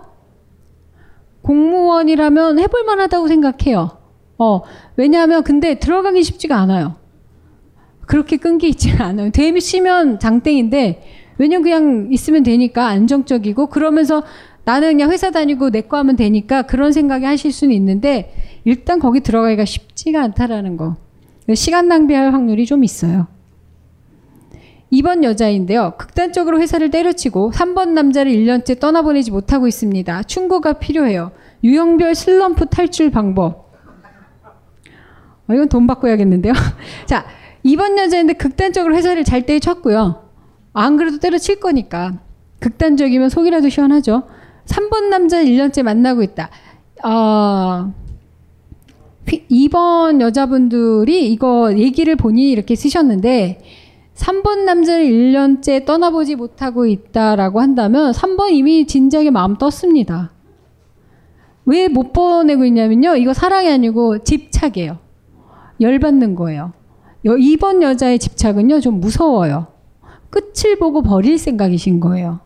공무원이라면 1.41 2.59
해볼 2.59 2.83
만하다고 2.85 3.27
생각해요. 3.27 3.98
어, 4.39 4.61
왜냐하면 4.95 5.43
근데 5.43 5.75
들어가기 5.75 6.23
쉽지가 6.23 6.55
않아요. 6.57 6.95
그렇게 8.07 8.37
끈기 8.37 8.69
있지 8.69 8.91
않아요. 8.91 9.29
되시면 9.31 10.19
장땡인데, 10.19 11.03
왜냐면 11.37 11.63
그냥 11.63 12.07
있으면 12.11 12.43
되니까 12.43 12.87
안정적이고, 12.87 13.67
그러면서 13.67 14.23
나는 14.65 14.89
그냥 14.93 15.11
회사 15.11 15.29
다니고 15.31 15.69
내 15.71 15.81
거 15.81 15.97
하면 15.97 16.15
되니까 16.15 16.63
그런 16.63 16.91
생각이 16.91 17.25
하실 17.25 17.51
수는 17.51 17.75
있는데, 17.75 18.33
일단 18.65 18.99
거기 18.99 19.19
들어가기가 19.19 19.65
쉽지가 19.65 20.21
않다라는 20.23 20.77
거. 20.77 20.95
시간 21.55 21.87
낭비할 21.87 22.33
확률이 22.33 22.65
좀 22.65 22.83
있어요. 22.83 23.27
2번 24.91 25.23
여자인데요. 25.23 25.93
극단적으로 25.97 26.59
회사를 26.59 26.89
때려치고 26.89 27.51
3번 27.51 27.89
남자를 27.89 28.31
1년째 28.31 28.79
떠나보내지 28.79 29.31
못하고 29.31 29.67
있습니다. 29.67 30.23
충고가 30.23 30.73
필요해요. 30.73 31.31
유형별 31.63 32.15
슬럼프 32.15 32.65
탈출 32.67 33.11
방법. 33.11 33.68
어, 35.49 35.53
이건 35.53 35.67
돈 35.67 35.87
받고 35.87 36.07
해야겠는데요. 36.07 36.53
자, 37.05 37.25
2번 37.65 37.97
여자인데 37.97 38.33
극단적으로 38.33 38.95
회사를 38.95 39.23
잘 39.23 39.45
때려쳤고요. 39.45 40.29
안 40.73 40.97
그래도 40.97 41.17
때려칠 41.19 41.59
거니까. 41.59 42.13
극단적이면 42.59 43.29
속이라도 43.29 43.69
시원하죠. 43.69 44.23
3번 44.65 45.09
남자 45.09 45.43
1년째 45.43 45.83
만나고 45.83 46.21
있다. 46.23 46.49
어, 47.03 47.93
2번 49.25 50.21
여자분들이 50.21 51.31
이거 51.31 51.73
얘기를 51.77 52.15
본인이 52.15 52.51
이렇게 52.51 52.75
쓰셨는데 52.75 53.61
3번 54.15 54.65
남자를 54.65 55.05
1년째 55.05 55.85
떠나보지 55.85 56.35
못하고 56.35 56.85
있다라고 56.85 57.61
한다면 57.61 58.11
3번 58.11 58.51
이미 58.51 58.85
진작에 58.85 59.29
마음 59.29 59.55
떴습니다. 59.57 60.31
왜 61.65 61.87
못 61.87 62.13
보내고 62.13 62.65
있냐면요. 62.65 63.15
이거 63.15 63.33
사랑이 63.33 63.69
아니고 63.69 64.23
집착이에요. 64.23 65.08
열받는 65.81 66.35
거예요. 66.35 66.73
2번 67.25 67.81
여자의 67.81 68.19
집착은요. 68.19 68.79
좀 68.79 68.99
무서워요. 68.99 69.67
끝을 70.29 70.77
보고 70.77 71.01
버릴 71.01 71.37
생각이신 71.37 71.99
거예요. 71.99 72.39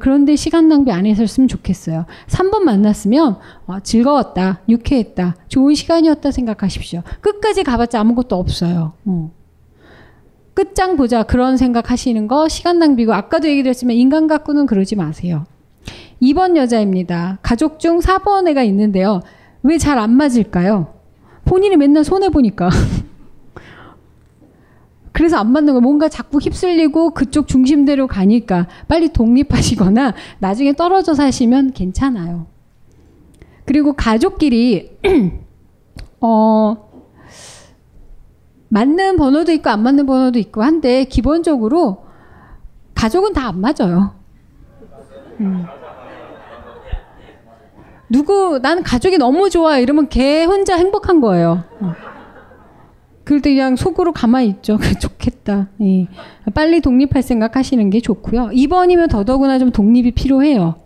그런데 0.00 0.36
시간 0.36 0.68
낭비 0.68 0.92
안 0.92 1.06
했었으면 1.06 1.48
좋겠어요. 1.48 2.04
3번 2.26 2.60
만났으면 2.60 3.38
어, 3.66 3.80
즐거웠다, 3.80 4.60
유쾌했다, 4.68 5.36
좋은 5.48 5.74
시간이었다 5.74 6.30
생각하십시오. 6.30 7.02
끝까지 7.22 7.62
가봤자 7.62 7.98
아무것도 8.00 8.36
없어요. 8.36 8.92
어. 9.06 9.30
끝장 10.52 10.96
보자 10.96 11.22
그런 11.22 11.56
생각하시는 11.56 12.26
거 12.28 12.48
시간 12.48 12.78
낭비고 12.80 13.14
아까도 13.14 13.48
얘기드렸지만 13.48 13.96
인간 13.96 14.26
갖고는 14.26 14.66
그러지 14.66 14.94
마세요. 14.96 15.46
2번 16.20 16.56
여자입니다. 16.56 17.38
가족 17.42 17.78
중 17.78 18.00
4번 18.00 18.46
애가 18.48 18.64
있는데요. 18.64 19.20
왜 19.62 19.78
잘 19.78 19.98
안 19.98 20.10
맞을까요? 20.12 20.97
본인이 21.48 21.76
맨날 21.76 22.04
손해 22.04 22.28
보니까. 22.28 22.68
그래서 25.12 25.38
안 25.38 25.50
맞는 25.50 25.72
거 25.74 25.80
뭔가 25.80 26.08
자꾸 26.08 26.38
휩쓸리고 26.38 27.10
그쪽 27.10 27.48
중심대로 27.48 28.06
가니까 28.06 28.68
빨리 28.86 29.12
독립하시거나 29.12 30.14
나중에 30.38 30.74
떨어져 30.74 31.14
사시면 31.14 31.72
괜찮아요. 31.72 32.46
그리고 33.64 33.94
가족끼리 33.94 34.96
어 36.20 36.88
맞는 38.68 39.16
번호도 39.16 39.50
있고 39.52 39.70
안 39.70 39.82
맞는 39.82 40.06
번호도 40.06 40.38
있고 40.38 40.62
한데 40.62 41.04
기본적으로 41.04 42.04
가족은 42.94 43.32
다 43.32 43.48
안 43.48 43.60
맞아요. 43.60 44.14
음. 45.40 45.64
누구 48.10 48.58
나는 48.60 48.82
가족이 48.82 49.18
너무 49.18 49.50
좋아 49.50 49.78
이러면 49.78 50.08
걔 50.08 50.44
혼자 50.44 50.76
행복한 50.76 51.20
거예요. 51.20 51.64
어. 51.80 51.92
그럴 53.24 53.42
때 53.42 53.50
그냥 53.50 53.76
속으로 53.76 54.12
가만히 54.12 54.48
있죠. 54.48 54.78
좋겠다. 55.00 55.68
예. 55.82 56.06
빨리 56.54 56.80
독립할 56.80 57.22
생각 57.22 57.56
하시는 57.56 57.90
게 57.90 58.00
좋고요. 58.00 58.50
2번이면 58.54 59.10
더더구나 59.10 59.58
좀 59.58 59.70
독립이 59.70 60.12
필요해요. 60.12 60.76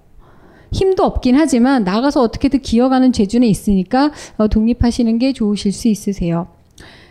힘도 0.72 1.04
없긴 1.04 1.36
하지만 1.36 1.84
나가서 1.84 2.22
어떻게든 2.22 2.62
기어가는 2.62 3.12
재주는 3.12 3.46
있으니까 3.46 4.10
어, 4.38 4.48
독립하시는 4.48 5.18
게 5.18 5.32
좋으실 5.32 5.70
수 5.70 5.86
있으세요. 5.86 6.48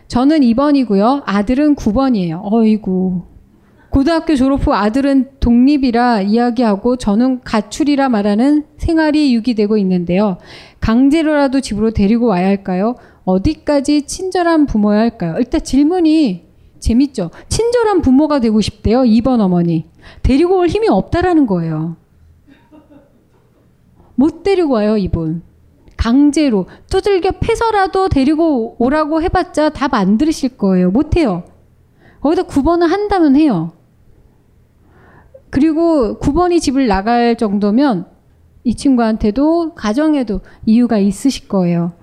저는 0.09 0.41
2번이고요. 0.41 1.23
아들은 1.25 1.75
9번이에요. 1.75 2.41
어이구. 2.43 3.30
고등학교 3.91 4.35
졸업 4.35 4.65
후 4.65 4.73
아들은 4.73 5.31
독립이라 5.41 6.21
이야기하고 6.21 6.95
저는 6.95 7.41
가출이라 7.41 8.07
말하는 8.07 8.65
생활이 8.77 9.35
유기되고 9.35 9.77
있는데요. 9.77 10.37
강제로라도 10.79 11.59
집으로 11.59 11.91
데리고 11.91 12.27
와야 12.27 12.47
할까요? 12.47 12.95
어디까지 13.25 14.03
친절한 14.03 14.65
부모야 14.65 14.99
할까요? 14.99 15.35
일단 15.37 15.61
질문이 15.61 16.45
재밌죠. 16.79 17.31
친절한 17.49 18.01
부모가 18.01 18.39
되고 18.39 18.61
싶대요. 18.61 19.01
2번 19.01 19.41
어머니. 19.41 19.85
데리고 20.23 20.57
올 20.59 20.67
힘이 20.67 20.87
없다라는 20.87 21.45
거예요. 21.45 21.97
못 24.15 24.41
데리고 24.43 24.73
와요, 24.75 24.95
이분. 24.95 25.43
강제로 25.97 26.65
두들겨 26.89 27.31
패서라도 27.41 28.07
데리고 28.07 28.75
오라고 28.79 29.21
해봤자 29.21 29.69
답 29.71 29.93
안 29.93 30.17
들으실 30.17 30.57
거예요. 30.57 30.91
못해요. 30.91 31.43
거기다 32.21 32.43
9번은 32.43 32.87
한다면 32.87 33.35
해요. 33.35 33.73
그리고 35.51 36.17
9번이 36.19 36.59
집을 36.59 36.87
나갈 36.87 37.35
정도면 37.35 38.07
이 38.63 38.75
친구한테도 38.75 39.75
가정에도 39.75 40.39
이유가 40.65 40.97
있으실 40.97 41.47
거예요. 41.47 41.93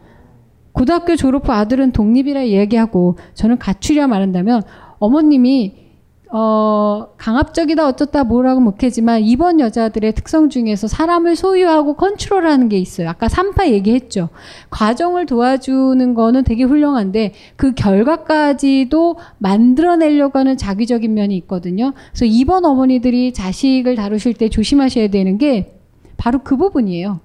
고등학교 0.72 1.16
졸업 1.16 1.48
후 1.48 1.52
아들은 1.52 1.92
독립이라 1.92 2.42
이야기하고 2.42 3.18
저는 3.34 3.58
가출이라 3.58 4.06
말한다면 4.06 4.62
어머님이 5.00 5.87
어, 6.30 7.08
강압적이다 7.16 7.86
어쩌다 7.86 8.22
뭐라고 8.22 8.60
못하지만 8.60 9.22
이번 9.22 9.60
여자들의 9.60 10.12
특성 10.14 10.50
중에서 10.50 10.86
사람을 10.86 11.36
소유하고 11.36 11.94
컨트롤하는 11.94 12.68
게 12.68 12.78
있어요. 12.78 13.08
아까 13.08 13.28
3파 13.28 13.68
얘기했죠. 13.68 14.28
과정을 14.70 15.24
도와주는 15.26 16.14
거는 16.14 16.44
되게 16.44 16.64
훌륭한데 16.64 17.32
그 17.56 17.72
결과까지도 17.74 19.16
만들어내려고 19.38 20.38
하는 20.38 20.56
자기적인 20.56 21.14
면이 21.14 21.36
있거든요. 21.38 21.92
그래서 22.10 22.26
이번 22.26 22.64
어머니들이 22.66 23.32
자식을 23.32 23.96
다루실 23.96 24.34
때 24.34 24.48
조심하셔야 24.50 25.08
되는 25.08 25.38
게 25.38 25.78
바로 26.18 26.40
그 26.44 26.56
부분이에요. 26.56 27.20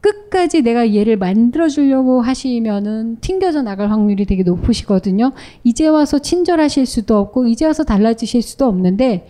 끝까지 0.00 0.62
내가 0.62 0.94
얘를 0.94 1.16
만들어주려고 1.16 2.20
하시면은 2.20 3.16
튕겨져 3.20 3.62
나갈 3.62 3.90
확률이 3.90 4.24
되게 4.24 4.42
높으시거든요. 4.42 5.32
이제 5.64 5.88
와서 5.88 6.18
친절하실 6.18 6.86
수도 6.86 7.18
없고, 7.18 7.46
이제 7.48 7.66
와서 7.66 7.84
달라지실 7.84 8.42
수도 8.42 8.66
없는데, 8.66 9.26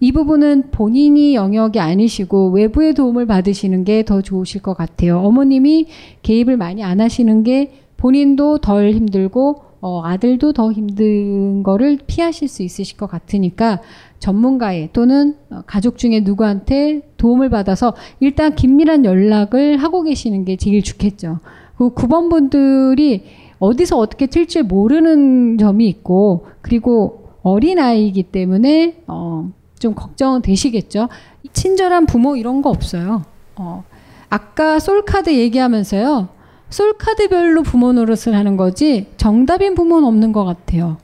이 0.00 0.12
부분은 0.12 0.70
본인이 0.70 1.34
영역이 1.34 1.80
아니시고 1.80 2.50
외부의 2.50 2.94
도움을 2.94 3.26
받으시는 3.26 3.84
게 3.84 4.02
더 4.02 4.20
좋으실 4.20 4.60
것 4.60 4.76
같아요. 4.76 5.20
어머님이 5.20 5.86
개입을 6.22 6.56
많이 6.58 6.82
안 6.82 7.00
하시는 7.00 7.42
게 7.42 7.72
본인도 7.96 8.58
덜 8.58 8.90
힘들고 8.90 9.62
어, 9.80 10.02
아들도 10.04 10.52
더 10.52 10.72
힘든 10.72 11.62
거를 11.62 11.98
피하실 12.06 12.48
수 12.48 12.62
있으실 12.62 12.96
것 12.96 13.06
같으니까 13.06 13.80
전문가의 14.18 14.90
또는 14.92 15.36
가족 15.66 15.98
중에 15.98 16.20
누구한테 16.20 17.02
도움을 17.16 17.50
받아서 17.50 17.94
일단 18.20 18.54
긴밀한 18.54 19.04
연락을 19.04 19.76
하고 19.76 20.02
계시는 20.02 20.44
게 20.44 20.56
제일 20.56 20.82
좋겠죠. 20.82 21.40
그 21.76 21.94
9번 21.94 22.30
분들이 22.30 23.24
어디서 23.58 23.98
어떻게 23.98 24.26
튈지 24.26 24.62
모르는 24.62 25.58
점이 25.58 25.88
있고 25.88 26.46
그리고 26.62 27.28
어린아이이기 27.42 28.24
때문에 28.24 29.02
어, 29.06 29.50
좀 29.78 29.94
걱정은 29.94 30.42
되시겠죠. 30.42 31.08
친절한 31.52 32.06
부모 32.06 32.36
이런 32.36 32.62
거 32.62 32.70
없어요. 32.70 33.22
어, 33.56 33.84
아까 34.30 34.78
솔카드 34.78 35.32
얘기하면서요. 35.32 36.28
솔카드별로 36.70 37.62
부모 37.62 37.92
노릇을 37.92 38.34
하는 38.34 38.56
거지 38.56 39.06
정답인 39.16 39.74
부모는 39.74 40.08
없는 40.08 40.32
것 40.32 40.44
같아요. 40.44 40.96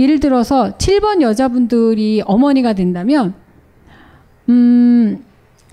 예를 0.00 0.18
들어서 0.18 0.72
7번 0.78 1.20
여자분들이 1.20 2.22
어머니가 2.24 2.72
된다면, 2.72 3.34
음, 4.48 5.24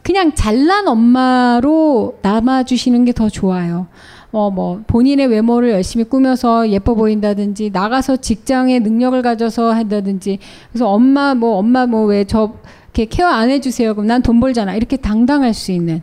그냥 0.03 0.33
잘난 0.35 0.87
엄마로 0.87 2.19
남아주시는 2.21 3.05
게 3.05 3.11
더 3.13 3.29
좋아요. 3.29 3.87
어, 4.31 4.51
뭐, 4.51 4.81
본인의 4.87 5.27
외모를 5.27 5.71
열심히 5.71 6.03
꾸며서 6.03 6.69
예뻐 6.69 6.93
보인다든지, 6.93 7.71
나가서 7.71 8.17
직장에 8.17 8.79
능력을 8.79 9.19
가져서 9.21 9.71
한다든지, 9.71 10.39
그래서 10.71 10.87
엄마, 10.89 11.33
뭐, 11.33 11.57
엄마 11.57 11.85
뭐, 11.87 12.05
왜 12.05 12.25
저, 12.25 12.53
이렇게 12.93 13.05
케어 13.05 13.27
안 13.27 13.49
해주세요. 13.49 13.93
그럼 13.95 14.07
난 14.07 14.21
돈 14.21 14.39
벌잖아. 14.39 14.75
이렇게 14.75 14.97
당당할 14.97 15.53
수 15.53 15.71
있는. 15.71 16.01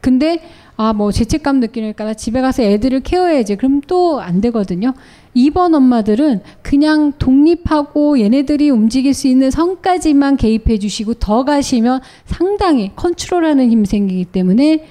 근데, 0.00 0.40
아, 0.76 0.92
뭐, 0.92 1.12
죄책감 1.12 1.60
느끼니까 1.60 2.04
나 2.04 2.14
집에 2.14 2.40
가서 2.40 2.62
애들을 2.62 3.00
케어해야지. 3.00 3.56
그럼 3.56 3.80
또 3.86 4.18
안 4.20 4.40
되거든요. 4.40 4.94
2번 5.34 5.74
엄마들은 5.74 6.40
그냥 6.62 7.12
독립하고 7.18 8.20
얘네들이 8.20 8.70
움직일 8.70 9.14
수 9.14 9.28
있는 9.28 9.50
선까지만 9.50 10.36
개입해 10.36 10.78
주시고 10.78 11.14
더 11.14 11.44
가시면 11.44 12.00
상당히 12.26 12.92
컨트롤하는 12.96 13.70
힘이 13.70 13.86
생기기 13.86 14.26
때문에 14.26 14.86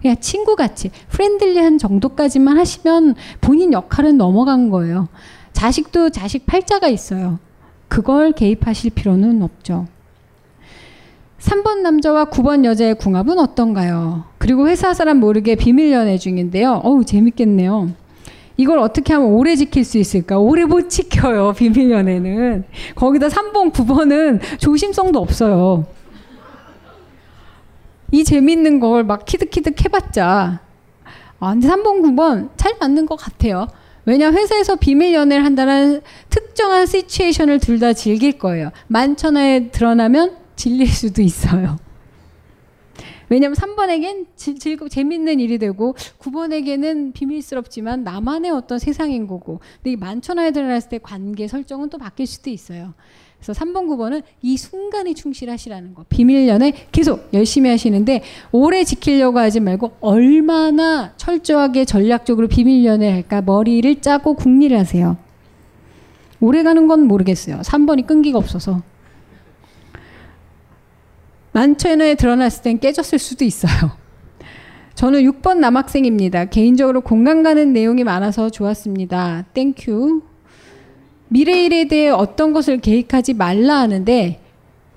그냥 0.00 0.16
친구같이 0.20 0.90
friendly한 1.10 1.78
정도까지만 1.78 2.58
하시면 2.58 3.16
본인 3.40 3.72
역할은 3.72 4.16
넘어간 4.16 4.70
거예요. 4.70 5.08
자식도 5.52 6.10
자식 6.10 6.46
팔자가 6.46 6.88
있어요. 6.88 7.38
그걸 7.88 8.32
개입하실 8.32 8.90
필요는 8.90 9.42
없죠. 9.42 9.88
3번 11.40 11.80
남자와 11.80 12.26
9번 12.26 12.64
여자의 12.64 12.94
궁합은 12.94 13.38
어떤가요? 13.38 14.24
그리고 14.38 14.68
회사 14.68 14.94
사람 14.94 15.18
모르게 15.18 15.54
비밀 15.54 15.90
연애 15.90 16.18
중인데요. 16.18 16.80
어우, 16.84 17.04
재밌겠네요. 17.04 17.90
이걸 18.56 18.78
어떻게 18.78 19.12
하면 19.14 19.28
오래 19.28 19.56
지킬 19.56 19.84
수 19.84 19.96
있을까? 19.98 20.38
오래 20.38 20.64
못 20.64 20.88
지켜요, 20.90 21.52
비밀 21.56 21.90
연애는. 21.90 22.64
거기다 22.94 23.28
3번, 23.28 23.72
9번은 23.72 24.40
조심성도 24.58 25.18
없어요. 25.20 25.86
이 28.12 28.24
재밌는 28.24 28.80
걸 28.80 29.04
막 29.04 29.24
키득키득 29.24 29.84
해봤자. 29.84 30.60
아, 31.38 31.52
근데 31.52 31.68
3번, 31.68 32.02
9번 32.02 32.50
잘 32.56 32.74
맞는 32.80 33.06
것 33.06 33.16
같아요. 33.16 33.66
왜냐 34.04 34.30
회사에서 34.32 34.76
비밀 34.76 35.14
연애를 35.14 35.44
한다는 35.44 36.00
특정한 36.28 36.86
시츄에이션을 36.86 37.60
둘 37.60 37.78
다 37.78 37.92
즐길 37.92 38.32
거예요. 38.38 38.70
만천하에 38.88 39.68
드러나면 39.68 40.36
질릴 40.56 40.88
수도 40.88 41.22
있어요. 41.22 41.76
왜냐면 43.30 43.56
3번에겐 43.56 44.26
즐겁 44.36 44.90
재밌는 44.90 45.40
일이 45.40 45.58
되고 45.58 45.94
9번에게는 46.18 47.14
비밀스럽지만 47.14 48.02
나만의 48.04 48.50
어떤 48.50 48.78
세상인 48.78 49.26
거고. 49.26 49.60
근데 49.76 49.92
이 49.92 49.96
만천하에 49.96 50.50
드러났을 50.50 50.90
때 50.90 50.98
관계 50.98 51.46
설정은 51.46 51.88
또 51.88 51.96
바뀔 51.96 52.26
수도 52.26 52.50
있어요. 52.50 52.92
그래서 53.38 53.52
3번, 53.52 53.86
9번은 53.86 54.22
이 54.42 54.56
순간에 54.56 55.14
충실하시라는 55.14 55.94
거. 55.94 56.04
비밀 56.08 56.46
연애 56.48 56.72
계속 56.92 57.30
열심히 57.32 57.70
하시는데 57.70 58.22
오래 58.52 58.84
지키려고 58.84 59.38
하지 59.38 59.60
말고 59.60 59.92
얼마나 60.00 61.14
철저하게 61.16 61.84
전략적으로 61.84 62.48
비밀 62.48 62.84
연애 62.84 63.10
할까 63.10 63.40
머리를 63.42 64.02
짜고 64.02 64.34
궁리를 64.34 64.76
하세요. 64.76 65.16
오래 66.40 66.62
가는 66.64 66.88
건 66.88 67.06
모르겠어요. 67.06 67.58
3번이 67.58 68.06
끈기가 68.06 68.38
없어서. 68.38 68.82
만천하에 71.52 72.14
드러났을 72.14 72.62
땐 72.62 72.78
깨졌을 72.78 73.18
수도 73.18 73.44
있어요. 73.44 73.92
저는 74.94 75.22
6번 75.22 75.58
남학생입니다. 75.58 76.46
개인적으로 76.46 77.00
공감 77.00 77.42
가는 77.42 77.72
내용이 77.72 78.04
많아서 78.04 78.50
좋았습니다. 78.50 79.46
Thank 79.54 79.92
you. 79.92 80.22
미래 81.28 81.64
일에 81.64 81.86
대해 81.86 82.10
어떤 82.10 82.52
것을 82.52 82.78
계획하지 82.78 83.34
말라 83.34 83.78
하는데 83.78 84.40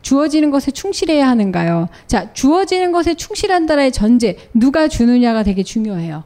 주어지는 0.01 0.51
것에 0.51 0.71
충실해야 0.71 1.27
하는가요? 1.29 1.87
자, 2.07 2.33
주어지는 2.33 2.91
것에 2.91 3.13
충실한다라의 3.13 3.91
전제, 3.91 4.37
누가 4.53 4.87
주느냐가 4.87 5.43
되게 5.43 5.63
중요해요. 5.63 6.23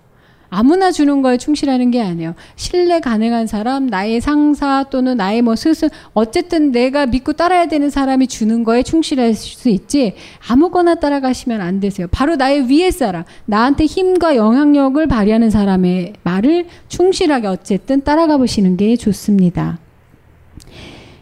아무나 0.50 0.92
주는 0.92 1.22
거에 1.22 1.38
충실하는 1.38 1.92
게 1.92 2.02
아니에요. 2.02 2.36
신뢰 2.56 3.00
가능한 3.00 3.48
사람, 3.48 3.88
나의 3.88 4.22
상사 4.22 4.86
또는 4.90 5.18
나의 5.18 5.42
뭐 5.42 5.56
스승, 5.56 5.90
어쨌든 6.14 6.72
내가 6.72 7.06
믿고 7.06 7.34
따라야 7.34 7.68
되는 7.68 7.90
사람이 7.90 8.28
주는 8.28 8.64
거에 8.64 8.84
충실할 8.84 9.34
수 9.34 9.70
있지, 9.70 10.16
아무거나 10.48 10.96
따라가시면 10.96 11.62
안 11.62 11.80
되세요. 11.80 12.08
바로 12.12 12.36
나의 12.36 12.70
위에 12.70 12.92
사람, 12.92 13.24
나한테 13.46 13.86
힘과 13.86 14.36
영향력을 14.36 15.06
발휘하는 15.08 15.50
사람의 15.50 16.14
말을 16.24 16.68
충실하게 16.88 17.48
어쨌든 17.48 18.02
따라가 18.04 18.38
보시는 18.38 18.78
게 18.78 18.96
좋습니다. 18.96 19.80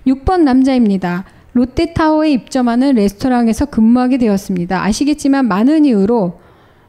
6번 0.06 0.42
남자입니다. 0.42 1.26
롯데타워에 1.54 2.32
입점하는 2.32 2.96
레스토랑에서 2.96 3.68
근무하게 3.68 4.18
되었습니다. 4.18 4.84
아시겠지만 4.84 5.48
많은 5.48 5.86
이유로 5.86 6.45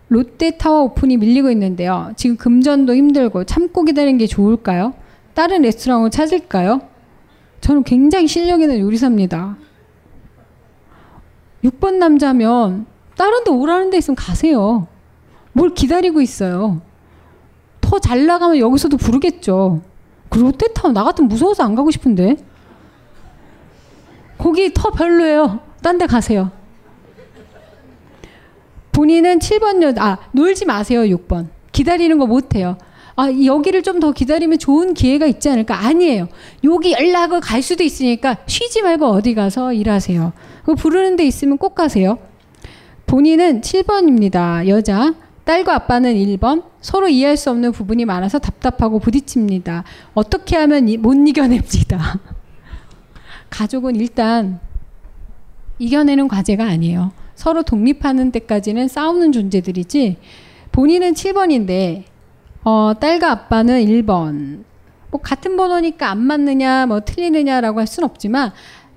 롯데타워 0.08 0.82
오픈이 0.84 1.16
밀리고 1.16 1.50
있는데요. 1.50 2.12
지금 2.16 2.36
금전도 2.36 2.94
힘들고 2.94 3.44
참고 3.44 3.82
기다리는 3.84 4.18
게 4.18 4.26
좋을까요? 4.26 4.94
다른 5.34 5.62
레스토랑을 5.62 6.10
찾을까요? 6.10 6.80
저는 7.60 7.82
굉장히 7.82 8.26
실력 8.28 8.60
있는 8.60 8.78
요리사입니다. 8.78 9.56
6번 11.64 11.94
남자면 11.94 12.86
다른 13.16 13.42
데 13.44 13.50
오라는 13.50 13.90
데 13.90 13.98
있으면 13.98 14.14
가세요. 14.16 14.86
뭘 15.52 15.70
기다리고 15.74 16.20
있어요. 16.20 16.80
더 17.80 17.98
잘 17.98 18.26
나가면 18.26 18.58
여기서도 18.58 18.96
부르겠죠. 18.96 19.80
그 20.28 20.38
롯데타워 20.38 20.92
나 20.92 21.02
같으면 21.04 21.28
무서워서 21.28 21.64
안 21.64 21.74
가고 21.74 21.90
싶은데. 21.90 22.36
거기 24.38 24.72
더 24.74 24.90
별로예요. 24.90 25.60
딴 25.82 25.98
데 25.98 26.06
가세요. 26.06 26.50
본인은 28.96 29.40
7번 29.40 29.82
여, 29.82 29.92
아, 29.98 30.16
놀지 30.32 30.64
마세요, 30.64 31.02
6번. 31.02 31.48
기다리는 31.70 32.16
거 32.18 32.26
못해요. 32.26 32.78
아, 33.14 33.28
여기를 33.30 33.82
좀 33.82 34.00
더 34.00 34.12
기다리면 34.12 34.58
좋은 34.58 34.94
기회가 34.94 35.26
있지 35.26 35.50
않을까? 35.50 35.84
아니에요. 35.84 36.28
여기 36.64 36.92
연락을 36.92 37.40
갈 37.40 37.60
수도 37.60 37.84
있으니까 37.84 38.38
쉬지 38.46 38.80
말고 38.80 39.04
어디 39.06 39.34
가서 39.34 39.74
일하세요. 39.74 40.32
그 40.64 40.74
부르는 40.74 41.16
데 41.16 41.26
있으면 41.26 41.58
꼭 41.58 41.74
가세요. 41.74 42.18
본인은 43.06 43.60
7번입니다. 43.60 44.66
여자. 44.66 45.14
딸과 45.44 45.74
아빠는 45.74 46.14
1번. 46.14 46.64
서로 46.80 47.06
이해할 47.08 47.36
수 47.36 47.50
없는 47.50 47.72
부분이 47.72 48.06
많아서 48.06 48.38
답답하고 48.38 48.98
부딪힙니다. 48.98 49.84
어떻게 50.14 50.56
하면 50.56 50.88
이, 50.88 50.96
못 50.96 51.12
이겨냅니다. 51.14 52.18
가족은 53.50 53.96
일단 53.96 54.58
이겨내는 55.78 56.28
과제가 56.28 56.64
아니에요. 56.64 57.25
서로 57.36 57.62
독립하는 57.62 58.32
때까지는 58.32 58.88
싸우는 58.88 59.30
존재들이지 59.30 60.16
본인은 60.72 61.12
7번인데 61.12 62.02
어, 62.64 62.94
딸과 62.98 63.30
아빠는 63.30 63.84
1번. 63.84 64.64
뭐 65.10 65.20
같은 65.20 65.56
번호니까 65.56 66.10
안 66.10 66.18
맞느냐 66.18 66.86
뭐 66.86 67.00
틀리느냐라고 67.00 67.78
할 67.78 67.86
수는 67.86 68.08
없지만 68.08 68.50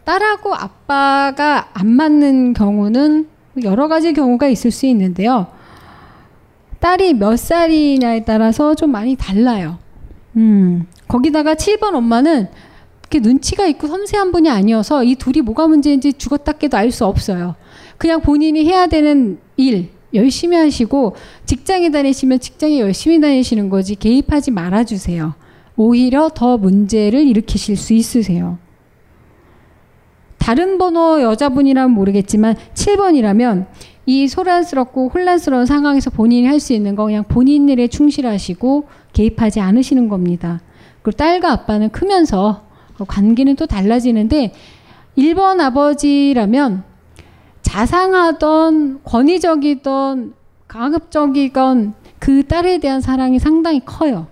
딸하고 0.03 0.55
아빠가 0.55 1.69
안 1.73 1.87
맞는 1.87 2.53
경우는 2.53 3.27
여러 3.63 3.87
가지 3.87 4.13
경우가 4.13 4.47
있을 4.47 4.71
수 4.71 4.87
있는데요. 4.87 5.47
딸이 6.79 7.13
몇 7.13 7.37
살이냐에 7.37 8.23
따라서 8.23 8.73
좀 8.73 8.91
많이 8.91 9.15
달라요. 9.15 9.77
음, 10.37 10.87
거기다가 11.07 11.55
7번 11.55 11.93
엄마는 11.93 12.47
이렇게 13.01 13.19
눈치가 13.19 13.67
있고 13.67 13.87
섬세한 13.87 14.31
분이 14.31 14.49
아니어서 14.49 15.03
이 15.03 15.15
둘이 15.15 15.41
뭐가 15.41 15.67
문제인지 15.67 16.13
죽었다 16.13 16.53
깨도 16.53 16.77
알 16.77 16.91
수 16.91 17.05
없어요. 17.05 17.55
그냥 17.99 18.21
본인이 18.21 18.65
해야 18.65 18.87
되는 18.87 19.37
일 19.57 19.89
열심히 20.15 20.57
하시고 20.57 21.15
직장에 21.45 21.91
다니시면 21.91 22.39
직장에 22.39 22.79
열심히 22.79 23.21
다니시는 23.21 23.69
거지 23.69 23.93
개입하지 23.95 24.49
말아주세요. 24.51 25.35
오히려 25.75 26.29
더 26.33 26.57
문제를 26.57 27.27
일으키실 27.27 27.77
수 27.77 27.93
있으세요. 27.93 28.57
다른 30.37 30.77
번호 30.77 31.21
여자분이라면 31.21 31.91
모르겠지만 31.91 32.55
7번이라면 32.73 33.67
이 34.05 34.27
소란스럽고 34.27 35.09
혼란스러운 35.09 35.65
상황에서 35.65 36.09
본인이 36.09 36.47
할 36.47 36.59
수 36.59 36.73
있는 36.73 36.95
거 36.95 37.05
그냥 37.05 37.25
본인 37.27 37.69
일에 37.69 37.87
충실하시고 37.87 38.87
개입하지 39.13 39.59
않으시는 39.59 40.07
겁니다. 40.07 40.61
그리고 41.01 41.17
딸과 41.17 41.51
아빠는 41.51 41.89
크면서 41.89 42.63
관계는 42.97 43.57
또 43.57 43.65
달라지는데 43.65 44.53
1번 45.17 45.59
아버지라면 45.59 46.83
자상하던 47.69 49.01
권위적이던 49.03 50.33
가급적이건 50.67 51.93
그 52.17 52.43
딸에 52.47 52.79
대한 52.79 52.99
사랑이 52.99 53.37
상당히 53.37 53.85
커요. 53.85 54.25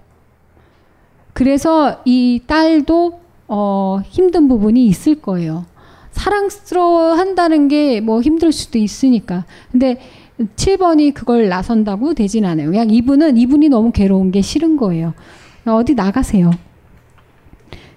그래서 1.33 2.01
이 2.03 2.41
딸도 2.47 3.19
어, 3.47 4.01
힘든 4.05 4.47
부분이 4.47 4.87
있을 4.87 5.21
거예요. 5.21 5.65
사랑스러워 6.11 7.13
한다는 7.13 7.67
게 7.67 8.01
뭐 8.01 8.21
힘들 8.21 8.51
수도 8.51 8.79
있으니까. 8.79 9.45
근데 9.71 10.01
7번이 10.55 11.13
그걸 11.13 11.47
나선다고 11.47 12.15
되진 12.15 12.43
않아요. 12.43 12.71
그냥 12.71 12.89
이분은 12.89 13.37
이분이 13.37 13.69
너무 13.69 13.91
괴로운 13.91 14.31
게 14.31 14.41
싫은 14.41 14.77
거예요. 14.77 15.13
어디 15.67 15.93
나가세요. 15.93 16.49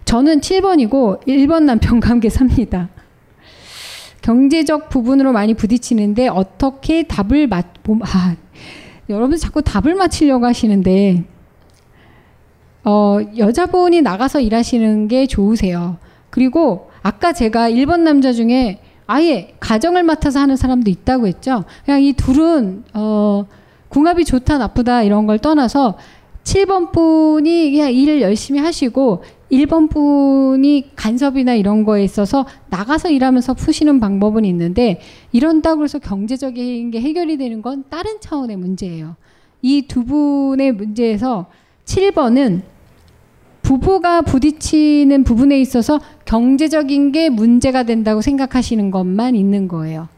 저는 0.04 0.40
7번이고 0.40 1.26
1번 1.26 1.62
남편 1.62 1.98
관계 1.98 2.28
삽니다. 2.28 2.90
경제적 4.30 4.90
부분으로 4.90 5.32
많이 5.32 5.54
부딪히는데 5.54 6.28
어떻게 6.28 7.02
답을 7.02 7.48
맞, 7.48 7.66
아, 8.02 8.36
여러분 9.08 9.36
자꾸 9.36 9.60
답을 9.60 9.96
맞히려고 9.96 10.46
하시는데, 10.46 11.24
어, 12.84 13.18
여자분이 13.36 14.02
나가서 14.02 14.40
일하시는 14.40 15.08
게 15.08 15.26
좋으세요. 15.26 15.96
그리고 16.30 16.90
아까 17.02 17.32
제가 17.32 17.70
1번 17.70 18.02
남자 18.02 18.32
중에 18.32 18.80
아예 19.08 19.56
가정을 19.58 20.04
맡아서 20.04 20.38
하는 20.38 20.54
사람도 20.54 20.88
있다고 20.92 21.26
했죠. 21.26 21.64
그냥 21.84 22.00
이 22.00 22.12
둘은, 22.12 22.84
어, 22.94 23.46
궁합이 23.88 24.24
좋다, 24.24 24.58
나쁘다 24.58 25.02
이런 25.02 25.26
걸 25.26 25.40
떠나서 25.40 25.98
7번 26.44 26.92
분이 26.92 27.72
그냥 27.72 27.92
일을 27.92 28.20
열심히 28.20 28.60
하시고 28.60 29.24
1번 29.50 29.90
분이 29.90 30.92
간섭이나 30.94 31.54
이런 31.54 31.84
거에 31.84 32.04
있어서 32.04 32.46
나가서 32.68 33.10
일하면서 33.10 33.54
푸시는 33.54 34.00
방법은 34.00 34.44
있는데 34.44 35.00
이런다고 35.32 35.84
해서 35.84 35.98
경제적인 35.98 36.90
게 36.90 37.00
해결이 37.00 37.36
되는 37.36 37.62
건 37.62 37.84
다른 37.90 38.20
차원의 38.20 38.56
문제예요. 38.56 39.16
이 39.62 39.82
두 39.88 40.04
분의 40.04 40.72
문제에서 40.72 41.46
7번은 41.84 42.62
부부가 43.62 44.22
부딪히는 44.22 45.24
부분에 45.24 45.60
있어서 45.60 46.00
경제적인 46.24 47.12
게 47.12 47.28
문제가 47.28 47.82
된다고 47.82 48.20
생각하시는 48.20 48.90
것만 48.90 49.34
있는 49.34 49.68
거예요. 49.68 50.08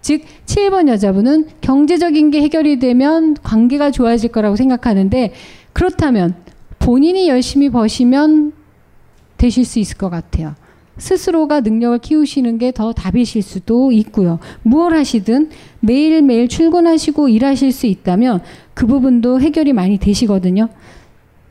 즉 0.00 0.22
7번 0.46 0.88
여자분은 0.88 1.46
경제적인 1.60 2.30
게 2.30 2.42
해결이 2.42 2.78
되면 2.78 3.34
관계가 3.42 3.90
좋아질 3.90 4.32
거라고 4.32 4.56
생각하는데 4.56 5.32
그렇다면 5.72 6.34
본인이 6.78 7.28
열심히 7.28 7.70
버시면 7.70 8.52
되실 9.38 9.64
수 9.64 9.78
있을 9.78 9.96
것 9.96 10.10
같아요. 10.10 10.54
스스로가 10.98 11.60
능력을 11.60 11.98
키우시는 11.98 12.58
게 12.58 12.72
더 12.72 12.92
답이실 12.92 13.42
수도 13.42 13.92
있고요. 13.92 14.40
무엇 14.62 14.92
하시든 14.92 15.50
매일매일 15.80 16.48
출근하시고 16.48 17.28
일하실 17.28 17.72
수 17.72 17.86
있다면 17.86 18.40
그 18.74 18.86
부분도 18.86 19.40
해결이 19.40 19.72
많이 19.72 19.98
되시거든요. 19.98 20.68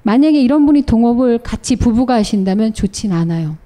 만약에 0.03 0.39
이런 0.39 0.65
분이 0.65 0.83
동업을 0.83 1.39
같이 1.39 1.75
부부가 1.75 2.15
하신다면 2.15 2.73
좋진 2.73 3.11
않아요. 3.13 3.57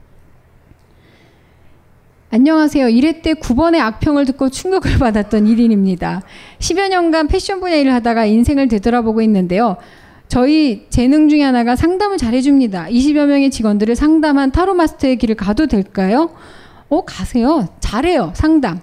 안녕하세요. 2.33 2.87
1회 2.87 3.21
때 3.21 3.33
9번의 3.33 3.79
악평을 3.79 4.25
듣고 4.25 4.49
충격을 4.49 4.97
받았던 4.99 5.45
1인입니다. 5.45 6.21
10여 6.59 6.89
년간 6.89 7.27
패션 7.27 7.59
분야 7.59 7.75
일을 7.75 7.93
하다가 7.93 8.25
인생을 8.25 8.69
되돌아보고 8.69 9.21
있는데요. 9.23 9.75
저희 10.31 10.85
재능 10.89 11.27
중에 11.27 11.43
하나가 11.43 11.75
상담을 11.75 12.17
잘 12.17 12.33
해줍니다. 12.33 12.85
20여 12.85 13.25
명의 13.25 13.51
직원들을 13.51 13.97
상담한 13.97 14.53
타로 14.53 14.73
마스터의 14.75 15.17
길을 15.17 15.35
가도 15.35 15.67
될까요? 15.67 16.33
어, 16.87 17.03
가세요. 17.03 17.67
잘해요. 17.81 18.31
상담. 18.33 18.79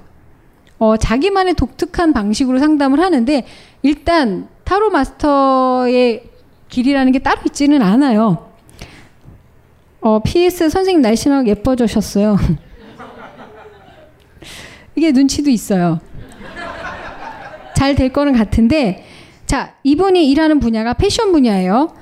어, 0.78 0.98
자기만의 0.98 1.54
독특한 1.54 2.12
방식으로 2.12 2.58
상담을 2.58 3.00
하는데, 3.00 3.46
일단 3.80 4.46
타로 4.64 4.90
마스터의 4.90 6.24
길이라는 6.68 7.12
게 7.12 7.18
따로 7.20 7.40
있지는 7.46 7.80
않아요. 7.80 8.50
어, 10.02 10.18
PS 10.22 10.68
선생님 10.68 11.00
날씬하고 11.00 11.48
예뻐지셨어요. 11.48 12.36
이게 14.96 15.12
눈치도 15.12 15.48
있어요. 15.48 15.98
잘 17.74 17.94
될 17.94 18.12
거는 18.12 18.34
같은데, 18.34 19.07
자, 19.48 19.74
이분이 19.82 20.30
일하는 20.30 20.60
분야가 20.60 20.94
패션 20.94 21.32
분야예요. 21.32 21.92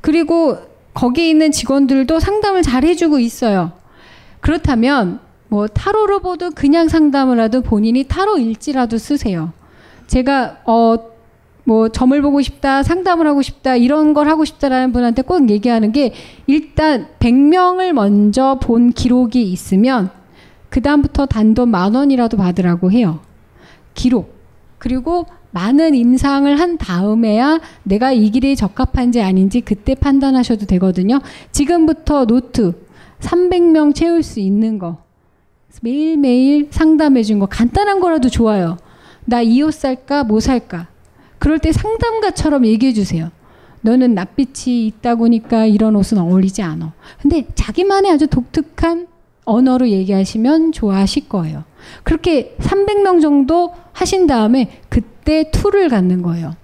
그리고 0.00 0.56
거기에 0.94 1.28
있는 1.28 1.50
직원들도 1.50 2.20
상담을 2.20 2.62
잘 2.62 2.84
해주고 2.84 3.18
있어요. 3.18 3.72
그렇다면 4.38 5.18
뭐 5.48 5.66
타로로 5.66 6.20
보도 6.20 6.50
그냥 6.50 6.88
상담을 6.88 7.40
하도 7.40 7.62
본인이 7.62 8.04
타로 8.04 8.38
일지라도 8.38 8.98
쓰세요. 8.98 9.52
제가 10.06 10.58
어 10.64 11.18
뭐 11.68 11.90
점을 11.90 12.18
보고 12.22 12.40
싶다, 12.40 12.82
상담을 12.82 13.26
하고 13.26 13.42
싶다, 13.42 13.76
이런 13.76 14.14
걸 14.14 14.26
하고 14.26 14.46
싶다라는 14.46 14.90
분한테 14.90 15.20
꼭 15.20 15.50
얘기하는 15.50 15.92
게 15.92 16.14
일단 16.46 17.08
100명을 17.20 17.92
먼저 17.92 18.58
본 18.58 18.90
기록이 18.90 19.42
있으면 19.52 20.08
그다음부터 20.70 21.26
단돈 21.26 21.68
만 21.68 21.94
원이라도 21.94 22.38
받으라고 22.38 22.90
해요. 22.90 23.20
기록. 23.92 24.34
그리고 24.78 25.26
많은 25.50 25.94
임상을 25.94 26.58
한 26.60 26.78
다음에야 26.78 27.60
내가 27.82 28.12
이 28.12 28.30
길이 28.30 28.54
적합한지 28.56 29.20
아닌지 29.22 29.60
그때 29.60 29.94
판단하셔도 29.94 30.66
되거든요. 30.66 31.20
지금부터 31.52 32.26
노트 32.26 32.72
300명 33.20 33.94
채울 33.94 34.22
수 34.22 34.40
있는 34.40 34.78
거 34.78 34.98
매일매일 35.82 36.68
상담해 36.70 37.22
준 37.22 37.38
거 37.38 37.46
간단한 37.46 38.00
거라도 38.00 38.28
좋아요. 38.28 38.76
나 39.24 39.42
이 39.42 39.62
옷 39.62 39.74
살까 39.74 40.24
뭐 40.24 40.40
살까 40.40 40.88
그럴 41.38 41.58
때 41.58 41.72
상담가처럼 41.72 42.66
얘기해 42.66 42.92
주세요. 42.92 43.30
너는 43.82 44.14
낯빛이 44.14 44.86
있다 44.88 45.14
보니까 45.14 45.66
이런 45.66 45.94
옷은 45.94 46.18
어울리지 46.18 46.62
않아. 46.62 46.92
근데 47.22 47.46
자기만의 47.54 48.10
아주 48.10 48.26
독특한 48.26 49.06
언어로 49.44 49.88
얘기하시면 49.88 50.72
좋아하실 50.72 51.28
거예요. 51.28 51.64
그렇게 52.02 52.56
300명 52.58 53.22
정도 53.22 53.72
하신 53.92 54.26
다음에 54.26 54.80
그 54.88 55.00
때 55.28 55.50
tool을 55.50 55.90
갖는 55.90 56.22
거예요. 56.22 56.56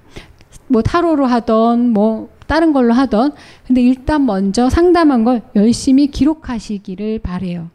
뭐 0.68 0.80
타로로 0.80 1.26
하던 1.26 1.90
뭐 1.90 2.30
다른 2.46 2.72
걸로 2.72 2.94
하던 2.94 3.34
근데 3.66 3.82
일단 3.82 4.24
먼저 4.24 4.70
상담한 4.70 5.22
걸 5.22 5.42
열심히 5.54 6.06
기록하시기를 6.06 7.18
바래요. 7.18 7.68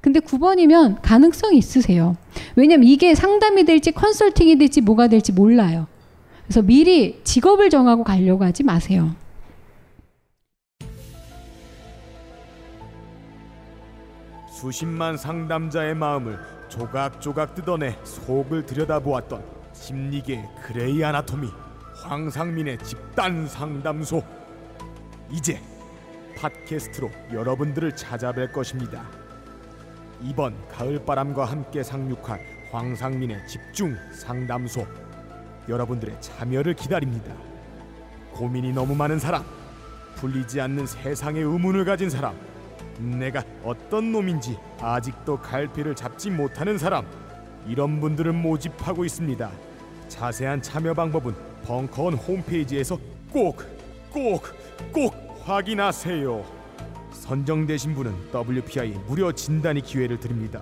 근데 0.00 0.18
9번이면 0.18 0.98
가능성이 1.02 1.56
있으세요. 1.58 2.16
왜냐면 2.56 2.88
이게 2.88 3.14
상담이 3.14 3.64
될지 3.64 3.92
컨설팅이 3.92 4.58
될지 4.58 4.80
뭐가 4.80 5.06
될지 5.06 5.30
몰라요. 5.30 5.86
그래서 6.42 6.62
미리 6.62 7.20
직업을 7.22 7.70
정하고 7.70 8.02
가려고 8.02 8.44
하지 8.44 8.64
마세요. 8.64 9.14
수십만 14.50 15.16
상담자의 15.16 15.94
마음을 15.94 16.40
조각조각 16.68 17.54
뜯어내 17.54 17.96
속을 18.02 18.66
들여다보았던 18.66 19.53
심리계 19.84 20.48
그레이 20.62 21.04
아나토미 21.04 21.46
황상민의 21.94 22.78
집단 22.78 23.46
상담소 23.46 24.22
이제 25.30 25.60
팟캐스트로 26.38 27.10
여러분들을 27.30 27.92
찾아뵐 27.92 28.50
것입니다. 28.50 29.04
이번 30.22 30.56
가을바람과 30.68 31.44
함께 31.44 31.82
상륙한 31.82 32.40
황상민의 32.70 33.46
집중 33.46 33.94
상담소 34.10 34.86
여러분들의 35.68 36.16
참여를 36.18 36.72
기다립니다. 36.72 37.34
고민이 38.32 38.72
너무 38.72 38.94
많은 38.94 39.18
사람, 39.18 39.44
풀리지 40.14 40.62
않는 40.62 40.86
세상의 40.86 41.42
의문을 41.42 41.84
가진 41.84 42.08
사람, 42.08 42.34
내가 42.98 43.44
어떤 43.62 44.12
놈인지 44.12 44.58
아직도 44.80 45.42
갈피를 45.42 45.94
잡지 45.94 46.30
못하는 46.30 46.78
사람, 46.78 47.06
이런 47.66 48.00
분들을 48.00 48.32
모집하고 48.32 49.04
있습니다. 49.04 49.73
자세한 50.08 50.62
참여 50.62 50.94
방법은 50.94 51.34
벙커원 51.64 52.14
홈페이지에서 52.14 52.98
꼭, 53.30 53.62
꼭, 54.10 54.42
꼭 54.92 55.14
확인하세요. 55.44 56.44
선정되신 57.12 57.94
분은 57.94 58.12
WPI 58.32 58.94
무료 59.06 59.32
진단이 59.32 59.80
기회를 59.80 60.20
드립니다. 60.20 60.60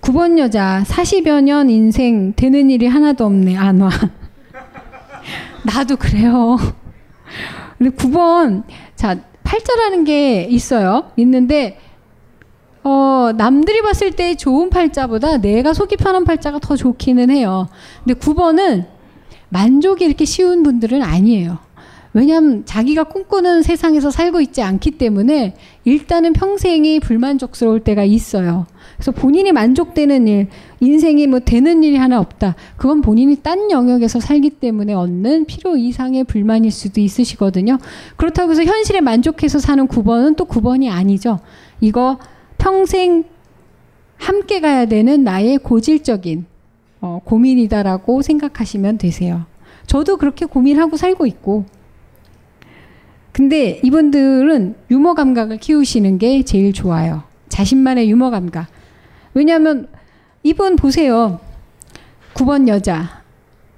구번 0.00 0.38
여자 0.38 0.84
40여 0.86 1.42
년 1.42 1.70
인생 1.70 2.34
되는 2.34 2.70
일이 2.70 2.86
하나도 2.86 3.24
없네 3.24 3.56
안 3.56 3.80
와. 3.80 3.90
나도 5.64 5.96
그래요. 5.96 6.56
근데 7.78 7.94
9번 7.96 8.64
자 8.96 9.18
팔자라는 9.42 10.04
게 10.04 10.42
있어요. 10.44 11.10
있는데 11.16 11.78
어, 12.82 13.30
남들이 13.36 13.80
봤을 13.80 14.12
때 14.12 14.34
좋은 14.34 14.68
팔자보다 14.70 15.38
내가 15.38 15.72
속이 15.72 15.96
편한 15.96 16.24
팔자가 16.24 16.58
더 16.58 16.76
좋기는 16.76 17.30
해요. 17.30 17.68
근데 18.04 18.18
9번은 18.18 18.86
만족이 19.48 20.04
이렇게 20.04 20.24
쉬운 20.24 20.62
분들은 20.62 21.02
아니에요. 21.02 21.58
왜냐하면 22.12 22.64
자기가 22.64 23.04
꿈꾸는 23.04 23.62
세상에서 23.62 24.10
살고 24.10 24.40
있지 24.40 24.62
않기 24.62 24.92
때문에 24.92 25.56
일단은 25.84 26.32
평생이 26.32 27.00
불만족스러울 27.00 27.80
때가 27.80 28.04
있어요. 28.04 28.66
그래서 28.96 29.10
본인이 29.10 29.50
만족되는 29.50 30.28
일, 30.28 30.48
인생이 30.84 31.26
뭐 31.26 31.40
되는 31.40 31.82
일이 31.82 31.96
하나 31.96 32.20
없다. 32.20 32.54
그건 32.76 33.00
본인이 33.00 33.36
딴 33.36 33.70
영역에서 33.70 34.20
살기 34.20 34.50
때문에 34.50 34.92
얻는 34.92 35.46
필요 35.46 35.76
이상의 35.76 36.24
불만일 36.24 36.70
수도 36.70 37.00
있으시거든요. 37.00 37.78
그렇다고 38.16 38.52
해서 38.52 38.64
현실에 38.64 39.00
만족해서 39.00 39.58
사는 39.58 39.86
9번은 39.88 40.36
또 40.36 40.44
9번이 40.44 40.90
아니죠. 40.90 41.40
이거 41.80 42.18
평생 42.58 43.24
함께 44.16 44.60
가야 44.60 44.86
되는 44.86 45.24
나의 45.24 45.58
고질적인 45.58 46.46
어, 47.00 47.20
고민이다라고 47.24 48.22
생각하시면 48.22 48.98
되세요. 48.98 49.44
저도 49.86 50.16
그렇게 50.16 50.46
고민하고 50.46 50.96
살고 50.96 51.26
있고. 51.26 51.66
근데 53.32 53.80
이분들은 53.82 54.76
유머 54.90 55.14
감각을 55.14 55.58
키우시는 55.58 56.18
게 56.18 56.44
제일 56.44 56.72
좋아요. 56.72 57.24
자신만의 57.48 58.08
유머 58.10 58.30
감각. 58.30 58.68
왜냐하면 59.34 59.88
이분 60.46 60.76
보세요. 60.76 61.40
9번 62.34 62.68
여자. 62.68 63.22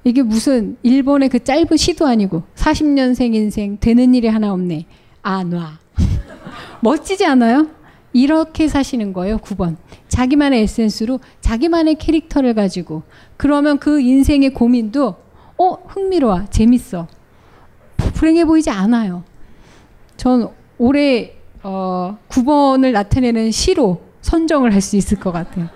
이게 0.03 0.21
무슨 0.23 0.77
일본의 0.83 1.29
그 1.29 1.43
짧은 1.43 1.77
시도 1.77 2.07
아니고 2.07 2.43
40년생 2.57 3.35
인생 3.35 3.79
되는 3.79 4.15
일이 4.15 4.27
하나 4.27 4.53
없네. 4.53 4.87
안 5.23 5.53
와. 5.53 5.79
멋지지 6.83 7.25
않아요? 7.25 7.69
이렇게 8.13 8.67
사시는 8.67 9.13
거예요. 9.13 9.39
9번. 9.39 9.77
자기만의 10.09 10.63
에센스로 10.63 11.21
자기만의 11.41 11.97
캐릭터를 11.97 12.55
가지고 12.55 13.05
그러면 13.37 13.79
그 13.79 14.01
인생의 14.01 14.51
고민도 14.51 15.15
어 15.59 15.73
흥미로워 15.87 16.47
재밌어 16.51 17.07
불행해 18.15 18.45
보이지 18.45 18.71
않아요. 18.71 19.23
전 20.17 20.51
올해 20.79 21.37
어, 21.63 22.19
9번을 22.29 22.91
나타내는 22.91 23.53
시로 23.53 24.03
선정을 24.21 24.73
할 24.75 24.81
수 24.81 24.97
있을 24.97 25.21
것 25.21 25.31
같아요. 25.31 25.69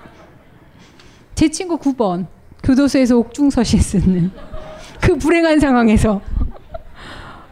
제 1.41 1.49
친구 1.49 1.79
9번 1.79 2.27
교도소에서 2.63 3.17
옥중서실 3.17 3.81
쓰는 3.81 4.31
그 5.01 5.17
불행한 5.17 5.59
상황에서 5.59 6.21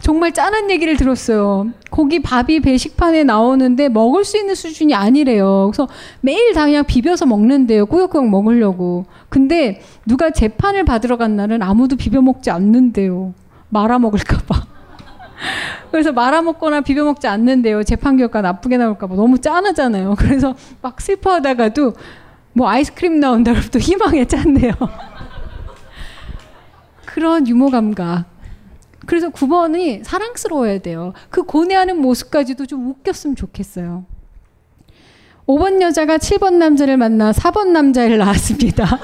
정말 0.00 0.32
짠한 0.32 0.70
얘기를 0.70 0.94
들었어요. 0.98 1.68
거기 1.90 2.20
밥이 2.20 2.60
배식판에 2.60 3.24
나오는데 3.24 3.88
먹을 3.88 4.26
수 4.26 4.36
있는 4.36 4.54
수준이 4.54 4.94
아니래요. 4.94 5.70
그래서 5.72 5.88
매일 6.20 6.52
다 6.52 6.66
그냥 6.66 6.84
비벼서 6.84 7.24
먹는데요. 7.24 7.86
꾸역꾸역 7.86 8.28
먹으려고. 8.28 9.06
근데 9.30 9.80
누가 10.04 10.28
재판을 10.32 10.84
받으러 10.84 11.16
간 11.16 11.36
날은 11.36 11.62
아무도 11.62 11.96
비벼 11.96 12.20
먹지 12.20 12.50
않는데요. 12.50 13.32
말아 13.70 13.98
먹을까봐. 13.98 14.66
그래서 15.90 16.12
말아 16.12 16.42
먹거나 16.42 16.82
비벼 16.82 17.04
먹지 17.04 17.26
않는데요. 17.26 17.82
재판 17.84 18.18
결과 18.18 18.42
나쁘게 18.42 18.76
나올까봐 18.76 19.14
너무 19.14 19.38
짠하잖아요. 19.38 20.14
그래서 20.18 20.54
막 20.82 21.00
슬퍼하다가도 21.00 21.94
뭐 22.58 22.68
아이스크림 22.68 23.20
나온다 23.20 23.52
그러면 23.52 23.70
또 23.70 23.78
희망에 23.78 24.24
짠네요. 24.24 24.72
그런 27.06 27.46
유머 27.46 27.70
감각. 27.70 28.24
그래서 29.06 29.30
9번이 29.30 30.02
사랑스러워야 30.02 30.80
돼요. 30.80 31.12
그 31.30 31.44
고뇌하는 31.44 32.02
모습까지도 32.02 32.66
좀 32.66 32.90
웃겼으면 32.90 33.36
좋겠어요. 33.36 34.04
5번 35.46 35.80
여자가 35.80 36.18
7번 36.18 36.54
남자를 36.54 36.96
만나 36.96 37.30
4번 37.30 37.68
남자를 37.68 38.18
낳았습니다. 38.18 38.86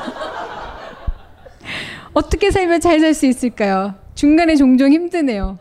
어떻게 2.12 2.50
살면 2.50 2.80
잘 2.80 2.98
살 3.00 3.14
수 3.14 3.26
있을까요? 3.26 3.94
중간에 4.16 4.56
종종 4.56 4.92
힘드네요. 4.92 5.58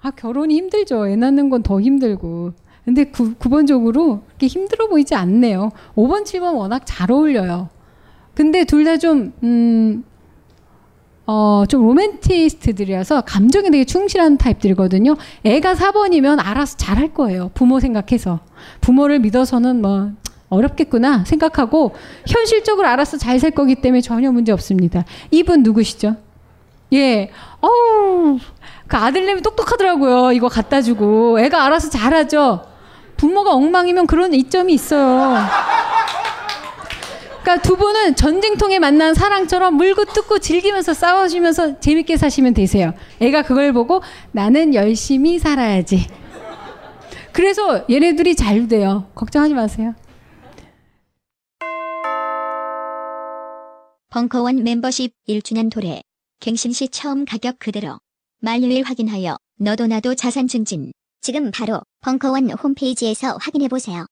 아, 0.00 0.10
결혼이 0.10 0.56
힘들죠. 0.56 1.08
애 1.08 1.16
낳는 1.16 1.50
건 1.50 1.62
더 1.62 1.78
힘들고. 1.78 2.54
근데 2.84 3.04
객, 3.04 3.34
객관적으로 3.34 4.20
그렇게 4.26 4.46
힘들어 4.48 4.88
보이지 4.88 5.14
않네요. 5.14 5.70
5번, 5.94 6.24
7번 6.24 6.54
워낙 6.56 6.82
잘 6.84 7.10
어울려요. 7.12 7.68
근데 8.34 8.64
둘 8.64 8.84
다 8.84 8.96
좀, 8.96 9.32
음, 9.44 10.04
어, 11.26 11.64
좀 11.68 11.82
로맨티스트들이라서 11.86 13.20
감정에 13.22 13.70
되게 13.70 13.84
충실한 13.84 14.36
타입들이거든요. 14.38 15.16
애가 15.44 15.74
4번이면 15.74 16.38
알아서 16.44 16.76
잘할 16.76 17.14
거예요. 17.14 17.50
부모 17.54 17.78
생각해서. 17.78 18.40
부모를 18.80 19.20
믿어서는 19.20 19.80
뭐, 19.80 20.10
어렵겠구나 20.48 21.24
생각하고 21.24 21.94
현실적으로 22.26 22.86
알아서 22.88 23.16
잘 23.16 23.38
살 23.40 23.52
거기 23.52 23.74
때문에 23.76 24.00
전혀 24.02 24.30
문제 24.32 24.52
없습니다. 24.52 25.04
이분 25.30 25.62
누구시죠? 25.62 26.16
예. 26.92 27.30
어우, 27.60 28.38
그 28.86 28.96
아들내미 28.98 29.40
똑똑하더라고요. 29.40 30.32
이거 30.32 30.48
갖다 30.48 30.82
주고. 30.82 31.40
애가 31.40 31.64
알아서 31.64 31.88
잘하죠. 31.88 32.64
부모가 33.22 33.52
엉망이면 33.52 34.08
그런 34.08 34.34
이점이 34.34 34.74
있어요. 34.74 35.36
그러니까 37.40 37.62
두 37.62 37.76
분은 37.76 38.16
전쟁통에 38.16 38.80
만난 38.80 39.14
사랑처럼 39.14 39.76
물고 39.76 40.04
뜯고 40.04 40.40
즐기면서 40.40 40.92
싸워주면서 40.92 41.78
재밌게 41.78 42.16
사시면 42.16 42.52
되세요. 42.52 42.94
애가 43.20 43.42
그걸 43.42 43.72
보고 43.72 44.02
나는 44.32 44.74
열심히 44.74 45.38
살아야지. 45.38 46.08
그래서 47.30 47.84
얘네들이 47.88 48.34
잘 48.34 48.66
돼요. 48.66 49.06
걱정하지 49.14 49.54
마세요. 49.54 49.94
벙커원 54.10 54.64
멤버십 54.64 55.12
1주년 55.28 55.70
도래. 55.70 56.02
갱신 56.40 56.72
시 56.72 56.88
처음 56.88 57.24
가격 57.24 57.60
그대로. 57.60 58.00
만료일 58.40 58.82
확인하여 58.82 59.36
너도 59.60 59.86
나도 59.86 60.16
자산 60.16 60.48
증진. 60.48 60.90
지금 61.22 61.52
바로 61.52 61.80
벙커원 62.00 62.50
홈페이지에서 62.50 63.38
확인해 63.40 63.68
보세요. 63.68 64.06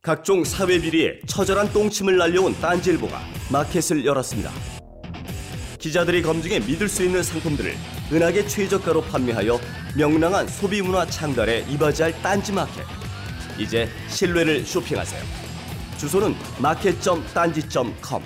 각종 0.00 0.42
사회 0.42 0.80
비리에 0.80 1.20
처절한 1.26 1.70
똥침을 1.74 2.16
날려온 2.16 2.54
딴지일보가 2.60 3.20
마켓을 3.52 4.06
열었습니다. 4.06 4.50
기자들이 5.78 6.22
검증해 6.22 6.60
믿을 6.60 6.88
수 6.88 7.04
있는 7.04 7.22
상품들을 7.22 7.74
은하계 8.10 8.46
최저가로 8.46 9.02
판매하여 9.02 9.60
명랑한 9.98 10.48
소비 10.48 10.80
문화 10.80 11.04
창달에 11.04 11.66
이바지할 11.68 12.22
딴지 12.22 12.52
마켓. 12.52 12.86
이제 13.58 13.86
신뢰를 14.08 14.64
쇼핑하세요. 14.64 15.22
주소는 15.98 16.34
마켓.딴지.com. 16.62 18.22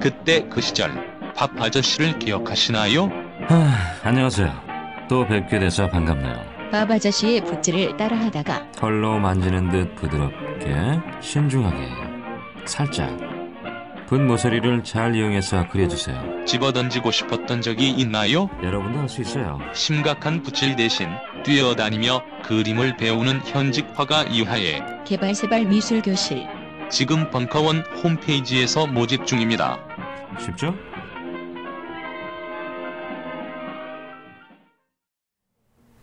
그때 0.00 0.46
그 0.48 0.60
시절 0.60 1.11
밥 1.42 1.60
아저씨를 1.60 2.20
기억하시나요? 2.20 3.10
아, 3.48 3.98
안녕하세요. 4.04 4.48
또 5.08 5.26
뵙게 5.26 5.58
돼서 5.58 5.88
반갑네요. 5.88 6.70
밥 6.70 6.88
아저씨의 6.88 7.40
붓질을 7.40 7.96
따라하다가 7.96 8.70
털로 8.70 9.18
만지는 9.18 9.68
듯 9.68 9.92
부드럽게 9.96 10.72
신중하게 11.20 11.88
살짝 12.64 13.10
붓 14.06 14.20
모서리를 14.20 14.84
잘 14.84 15.16
이용해서 15.16 15.66
그려주세요. 15.66 16.44
집어던지고 16.44 17.10
싶었던 17.10 17.60
적이 17.60 17.90
있나요? 17.90 18.48
여러분도 18.62 19.00
할 19.00 19.08
수 19.08 19.20
있어요. 19.22 19.58
심각한 19.72 20.44
붓질 20.44 20.76
대신 20.76 21.08
뛰어다니며 21.44 22.22
그림을 22.44 22.96
배우는 22.98 23.40
현직 23.46 23.88
화가 23.94 24.26
이하에 24.30 24.80
개발세발 25.04 25.64
미술교실 25.64 26.46
지금 26.88 27.28
벙커원 27.32 27.80
홈페이지에서 28.04 28.86
모집 28.86 29.26
중입니다. 29.26 29.80
쉽죠? 30.38 30.72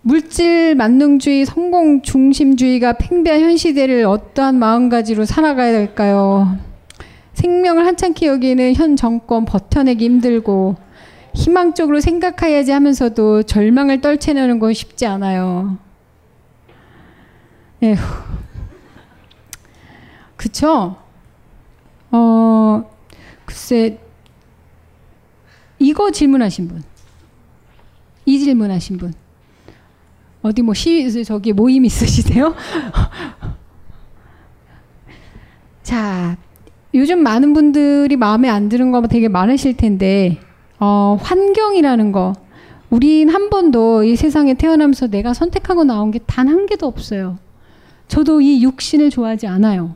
물질 0.10 0.74
만능주의, 0.74 1.45
성공 1.45 2.01
중심주의가 2.01 2.93
팽배한 2.93 3.41
현 3.41 3.57
시대를 3.57 4.05
어떠한 4.05 4.55
마음가지로 4.55 5.26
살아가야 5.26 5.72
될까요? 5.72 6.57
생명을 7.34 7.86
한참히 7.86 8.26
여기는 8.26 8.74
현 8.74 8.95
정권 8.95 9.45
버텨내기 9.45 10.03
힘들고 10.05 10.78
희망적으로 11.36 11.99
생각해야지 11.99 12.72
하면서도 12.72 13.43
절망을 13.43 14.01
떨쳐내는 14.01 14.57
건 14.57 14.74
쉽지 14.74 15.05
않아요. 15.05 15.78
에휴. 17.84 17.95
그쵸? 20.38 20.95
어, 22.10 22.91
글쎄, 23.45 23.99
이거 25.78 26.10
질문하신 26.10 26.68
분. 26.68 26.84
이 28.26 28.39
질문하신 28.39 28.97
분. 28.97 29.14
어디 30.41 30.61
뭐 30.61 30.73
시, 30.73 31.23
저기 31.23 31.51
모임 31.53 31.85
있으시세요? 31.85 32.55
자, 35.83 36.37
요즘 36.93 37.19
많은 37.23 37.53
분들이 37.53 38.15
마음에 38.15 38.49
안 38.49 38.69
드는 38.69 38.91
거 38.91 39.01
되게 39.07 39.27
많으실 39.27 39.75
텐데, 39.77 40.39
어, 40.79 41.17
환경이라는 41.21 42.11
거. 42.11 42.33
우린 42.89 43.29
한 43.29 43.49
번도 43.49 44.03
이 44.03 44.15
세상에 44.15 44.53
태어나면서 44.55 45.07
내가 45.07 45.33
선택하고 45.33 45.83
나온 45.83 46.09
게 46.11 46.19
단 46.25 46.47
한 46.47 46.65
개도 46.65 46.87
없어요. 46.87 47.37
저도 48.07 48.41
이 48.41 48.63
육신을 48.63 49.11
좋아하지 49.11 49.45
않아요. 49.45 49.95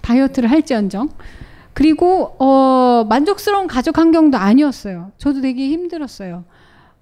다이어트를 0.00 0.50
할지언정. 0.50 1.10
그리고 1.72 2.34
어, 2.40 3.04
만족스러운 3.08 3.66
가족 3.68 3.98
환경도 3.98 4.38
아니었어요. 4.38 5.12
저도 5.18 5.40
되게 5.42 5.68
힘들었어요. 5.68 6.44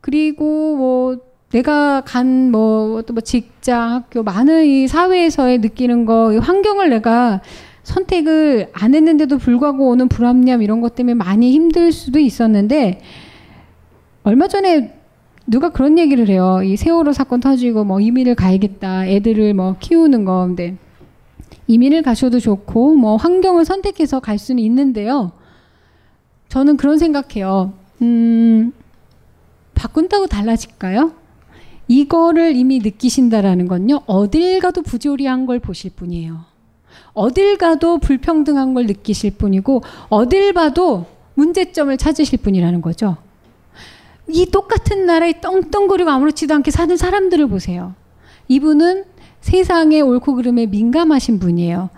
그리고 0.02 0.76
뭐 0.76 1.16
내가 1.58 2.00
간 2.04 2.50
뭐 2.50 3.02
또 3.06 3.12
뭐 3.14 3.20
직장, 3.20 3.92
학교 3.92 4.24
많은 4.24 4.64
이 4.66 4.88
사회에서의 4.88 5.58
느끼는 5.58 6.04
거, 6.04 6.32
이 6.32 6.38
환경을 6.38 6.90
내가 6.90 7.42
선택을 7.84 8.70
안 8.72 8.94
했는데도 8.94 9.38
불구하고 9.38 9.88
오는 9.90 10.08
불합리함 10.08 10.62
이런 10.62 10.80
것 10.80 10.96
때문에 10.96 11.14
많이 11.14 11.52
힘들 11.52 11.92
수도 11.92 12.18
있었는데 12.18 13.00
얼마 14.24 14.48
전에 14.48 14.98
누가 15.46 15.68
그런 15.68 15.98
얘기를 15.98 16.28
해요. 16.28 16.60
이 16.64 16.76
세월호 16.76 17.12
사건 17.12 17.38
터지고 17.40 17.84
뭐 17.84 18.00
이민을 18.00 18.34
가야겠다. 18.34 19.06
애들을 19.06 19.52
뭐 19.54 19.76
키우는 19.78 20.24
거. 20.24 20.46
근데 20.46 20.76
이민을 21.66 22.02
가셔도 22.02 22.40
좋고 22.40 22.94
뭐 22.96 23.16
환경을 23.16 23.64
선택해서 23.64 24.18
갈 24.20 24.38
수는 24.38 24.62
있는데요. 24.62 25.32
저는 26.48 26.78
그런 26.78 26.98
생각해요. 26.98 27.74
음, 28.02 28.72
바꾼다고 29.74 30.26
달라질까요? 30.26 31.12
이거를 31.88 32.56
이미 32.56 32.78
느끼신다라는 32.78 33.68
건요. 33.68 34.02
어딜 34.06 34.60
가도 34.60 34.82
부조리한 34.82 35.46
걸 35.46 35.58
보실 35.58 35.90
뿐이에요. 35.94 36.40
어딜 37.12 37.56
가도 37.58 37.98
불평등한 37.98 38.74
걸 38.74 38.86
느끼실 38.86 39.32
뿐이고 39.32 39.82
어딜 40.08 40.52
봐도 40.52 41.06
문제점을 41.34 41.96
찾으실 41.96 42.40
뿐이라는 42.40 42.80
거죠. 42.80 43.16
이 44.28 44.46
똑같은 44.46 45.06
나라에 45.06 45.40
떵떵거리고 45.40 46.10
아무렇지도 46.10 46.54
않게 46.54 46.70
사는 46.70 46.96
사람들을 46.96 47.46
보세요. 47.48 47.94
이분은 48.48 49.04
세상의 49.40 50.00
옳고 50.02 50.36
그름에 50.36 50.66
민감하신 50.66 51.38
분이에요. 51.38 51.90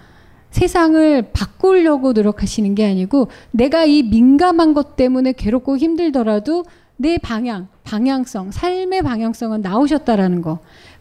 세상을 0.50 1.30
바꾸려고 1.32 2.12
노력하시는 2.12 2.74
게 2.74 2.86
아니고 2.86 3.28
내가 3.50 3.84
이 3.84 4.02
민감한 4.02 4.74
것 4.74 4.96
때문에 4.96 5.32
괴롭고 5.32 5.76
힘들더라도 5.76 6.64
내 6.96 7.18
방향, 7.18 7.68
방향성, 7.84 8.50
삶의 8.52 9.02
방향성은 9.02 9.60
나오셨다라는 9.62 10.42
거. 10.42 10.58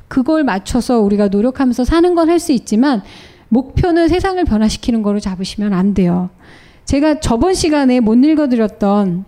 그걸 0.08 0.44
맞춰서 0.44 1.00
우리가 1.00 1.30
노력하면서 1.30 1.84
사는 1.86 2.16
건 2.16 2.30
할 2.30 2.40
수 2.40 2.52
있지만 2.52 3.02
목표는 3.50 4.08
세상을 4.08 4.44
변화시키는 4.44 5.02
거로 5.04 5.20
잡으시면 5.20 5.74
안 5.74 5.94
돼요. 5.94 6.30
제가 6.86 7.20
저번 7.20 7.54
시간에 7.54 8.00
못 8.00 8.16
읽어드렸던 8.16 9.26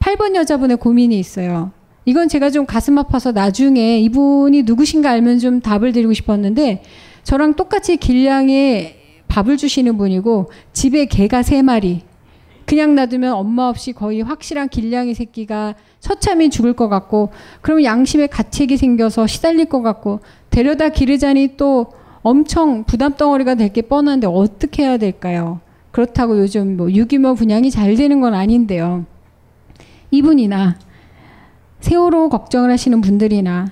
8번 0.00 0.34
여자분의 0.34 0.78
고민이 0.78 1.18
있어요. 1.18 1.72
이건 2.04 2.28
제가 2.28 2.50
좀 2.50 2.64
가슴 2.64 2.96
아파서 2.98 3.32
나중에 3.32 3.98
이분이 4.00 4.62
누구신가 4.62 5.10
알면 5.10 5.38
좀 5.40 5.60
답을 5.60 5.92
드리고 5.92 6.14
싶었는데 6.14 6.82
저랑 7.22 7.54
똑같이 7.54 7.96
길냥에 7.98 8.96
밥을 9.28 9.58
주시는 9.58 9.98
분이고 9.98 10.50
집에 10.72 11.04
개가 11.04 11.42
세 11.42 11.60
마리 11.60 12.00
그냥 12.68 12.94
놔두면 12.94 13.32
엄마 13.32 13.66
없이 13.68 13.92
거의 13.92 14.20
확실한 14.20 14.68
길냥이 14.68 15.14
새끼가 15.14 15.74
처참히 16.00 16.50
죽을 16.50 16.74
것 16.74 16.90
같고 16.90 17.30
그러면 17.62 17.84
양심에 17.84 18.26
가책이 18.26 18.76
생겨서 18.76 19.26
시달릴 19.26 19.64
것 19.64 19.80
같고 19.80 20.20
데려다 20.50 20.90
기르자니 20.90 21.56
또 21.56 21.86
엄청 22.20 22.84
부담 22.84 23.14
덩어리가 23.16 23.54
될 23.54 23.72
게 23.72 23.80
뻔한데 23.80 24.26
어떻게 24.26 24.82
해야 24.82 24.98
될까요? 24.98 25.60
그렇다고 25.92 26.38
요즘 26.38 26.76
뭐 26.76 26.92
유기묘 26.92 27.36
분양이 27.36 27.70
잘 27.70 27.94
되는 27.96 28.20
건 28.20 28.34
아닌데요. 28.34 29.06
이분이나 30.10 30.76
세월호 31.80 32.28
걱정을 32.28 32.70
하시는 32.70 33.00
분들이나 33.00 33.68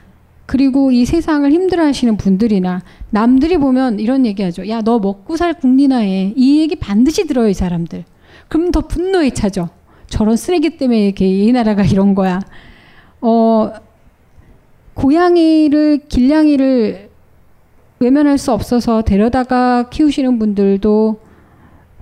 그리고 0.47 0.91
이 0.91 1.05
세상을 1.05 1.53
힘들어 1.53 1.85
하시는 1.85 2.17
분들이나 2.17 2.81
남들이 3.11 3.59
보면 3.59 4.01
이런 4.01 4.25
얘기하죠. 4.25 4.67
야, 4.71 4.81
너 4.81 4.99
먹고 5.01 5.37
살 5.37 5.53
국리나 5.53 5.99
해. 5.99 6.33
이 6.35 6.61
얘기 6.63 6.77
반드시 6.77 7.27
들어요, 7.27 7.49
이 7.51 7.55
사람들. 7.55 8.05
그럼 8.49 8.71
더 8.71 8.81
분노에 8.81 9.31
차죠. 9.31 9.69
저런 10.09 10.37
쓰레기 10.37 10.77
때문에 10.77 11.07
이렇게 11.07 11.27
이 11.27 11.53
나라가 11.53 11.83
이런 11.85 12.15
거야. 12.15 12.41
어, 13.21 13.73
고양이를, 14.95 16.09
길냥이를 16.09 17.11
외면할 17.99 18.39
수 18.39 18.53
없어서 18.53 19.03
데려다가 19.03 19.89
키우시는 19.91 20.39
분들도 20.39 21.21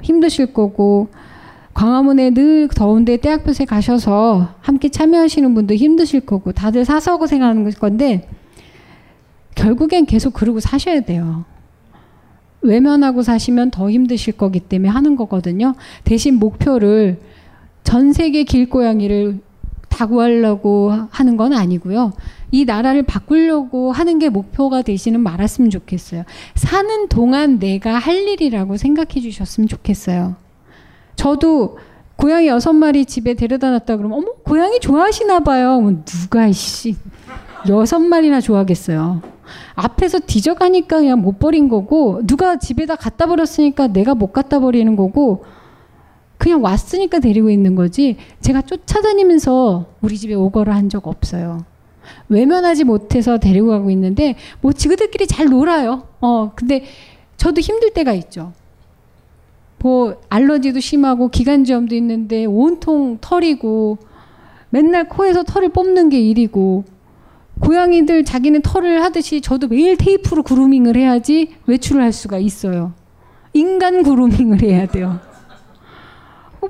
힘드실 0.03 0.53
거고, 0.53 1.09
광화문에 1.75 2.31
늘 2.31 2.69
더운데 2.69 3.17
떼학볕에 3.17 3.65
가셔서 3.65 4.55
함께 4.61 4.89
참여하시는 4.89 5.55
분도 5.55 5.75
힘드실 5.75 6.21
거고 6.21 6.53
다들 6.53 6.85
사서 6.85 7.19
고생하는 7.19 7.69
건데 7.73 8.29
결국엔 9.57 10.07
계속 10.07 10.33
그러고 10.35 10.61
사셔야 10.61 11.01
돼요. 11.01 11.45
외면하고 12.65 13.23
사시면 13.23 13.71
더 13.71 13.91
힘드실 13.91 14.37
거기 14.37 14.61
때문에 14.61 14.89
하는 14.89 15.17
거거든요. 15.17 15.75
대신 16.05 16.39
목표를 16.39 17.21
전 17.85 18.13
세계 18.13 18.45
길고양이를 18.45 19.41
다 19.89 20.07
구하려고 20.07 20.93
하는 21.11 21.37
건 21.37 21.53
아니고요. 21.53 22.13
이 22.51 22.65
나라를 22.65 23.05
바꾸려고 23.05 23.93
하는 23.93 24.19
게 24.19 24.29
목표가 24.29 24.83
되시는 24.83 25.21
말았으면 25.21 25.71
좋겠어요. 25.71 26.25
사는 26.57 27.09
동안 27.09 27.59
내가 27.59 27.99
할 27.99 28.27
일이라고 28.27 28.77
생각해 28.77 29.21
주셨으면 29.21 29.69
좋겠어요. 29.69 30.35
저도 31.15 31.79
고양이 32.17 32.49
여섯 32.49 32.73
마리 32.73 33.05
집에 33.05 33.35
데려다 33.35 33.71
놨다 33.71 33.97
그러면 33.97 34.19
어머 34.19 34.33
고양이 34.45 34.81
좋아하시나 34.81 35.41
봐요. 35.41 35.81
뭐 35.81 36.03
누가 36.05 36.51
씨 36.51 36.97
여섯 37.69 37.99
마리나 38.01 38.41
좋아하겠어요. 38.41 39.34
앞에서 39.75 40.21
뒤져가니까 40.21 40.99
그냥 40.99 41.21
못 41.21 41.39
버린 41.39 41.69
거고 41.69 42.21
누가 42.25 42.59
집에다 42.59 42.97
갖다 42.97 43.27
버렸으니까 43.27 43.89
내가 43.89 44.15
못 44.15 44.33
갖다 44.33 44.59
버리는 44.61 44.95
거고 44.97 45.45
그냥 46.39 46.63
왔으니까 46.63 47.21
데리고 47.21 47.51
있는 47.51 47.75
거지 47.75 48.17
제가 48.41 48.63
쫓아다니면서 48.63 49.87
우리 50.01 50.17
집에 50.19 50.35
오거라 50.35 50.75
한 50.75 50.89
적 50.89 51.07
없어요. 51.07 51.65
외면하지 52.29 52.85
못해서 52.85 53.39
데리고 53.39 53.69
가고 53.69 53.91
있는데 53.91 54.37
뭐 54.61 54.73
지그들끼리 54.73 55.27
잘 55.27 55.47
놀아요. 55.47 56.07
어 56.21 56.53
근데 56.55 56.85
저도 57.37 57.61
힘들 57.61 57.91
때가 57.91 58.13
있죠. 58.13 58.53
뭐 59.79 60.21
알러지도 60.29 60.81
심하고 60.81 61.29
기관지염도 61.29 61.95
있는데 61.97 62.45
온통 62.47 63.19
털이고 63.21 63.99
맨날 64.71 65.09
코에서 65.09 65.43
털을 65.45 65.71
뽑는 65.71 66.09
게 66.09 66.21
일이고 66.21 66.85
고양이들 67.61 68.25
자기는 68.25 68.63
털을 68.63 69.03
하듯이 69.03 69.41
저도 69.41 69.69
매일 69.69 69.97
테이프로 69.97 70.43
그루밍을 70.43 70.97
해야지 70.97 71.55
외출을 71.67 72.03
할 72.03 72.13
수가 72.13 72.39
있어요. 72.39 72.95
인간 73.53 74.03
그루밍을 74.03 74.63
해야 74.63 74.87
돼요. 74.87 75.21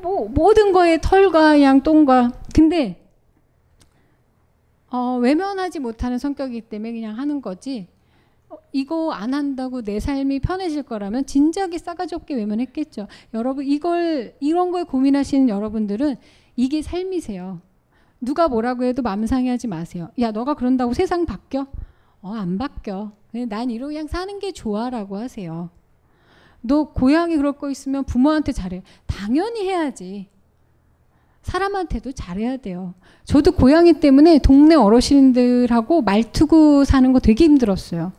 뭐 0.03 0.29
모든 0.29 0.73
거에 0.73 0.99
털과 1.01 1.63
양 1.63 1.83
똥과 1.83 2.33
근데 2.55 3.01
어, 4.91 5.19
외면하지 5.21 5.81
못하는 5.81 6.19
성격이기 6.19 6.69
때문에 6.69 6.93
그냥 6.93 7.19
하는 7.19 7.41
거지. 7.41 7.89
어, 8.49 8.57
이거 8.73 9.13
안 9.13 9.35
한다고 9.35 9.83
내 9.83 9.99
삶이 9.99 10.41
편해질 10.41 10.85
거라면 10.85 11.27
진작에 11.27 11.79
싸가지 11.79 12.15
없게 12.15 12.35
외면했겠죠. 12.35 13.09
여러분 13.33 13.67
이걸 13.67 14.35
이런 14.41 14.71
거에 14.71 14.85
고민하시는 14.85 15.49
여러분들은 15.49 16.17
이게 16.57 16.83
삶이세요. 16.83 17.61
누가 18.25 18.49
뭐라고 18.49 18.85
해도 18.85 19.03
맘 19.03 19.27
상해하지 19.27 19.67
마세요. 19.69 20.11
야 20.21 20.31
너가 20.31 20.55
그런다고 20.55 20.95
세상 20.95 21.27
바뀌어? 21.27 21.67
어 22.23 22.33
안 22.35 22.57
바뀌어. 22.59 23.13
난 23.49 23.71
이러고 23.71 23.91
그냥 23.93 24.07
사는 24.07 24.39
게 24.39 24.53
좋아라고 24.53 25.17
하세요. 25.19 25.71
너 26.61 26.85
고양이 26.85 27.37
그럴 27.37 27.53
거 27.53 27.71
있으면 27.71 28.05
부모한테 28.05 28.53
잘해. 28.53 28.83
당연히 29.07 29.69
해야지. 29.69 30.29
사람한테도 31.43 32.13
잘해야 32.13 32.57
돼요. 32.57 32.95
저도 33.25 33.53
고양이 33.53 33.93
때문에 34.01 34.39
동네 34.39 34.75
어르신들하고 34.75 36.01
말투고 36.01 36.85
사는 36.85 37.13
거 37.13 37.21
되게 37.21 37.45
힘들었어요. 37.45 38.13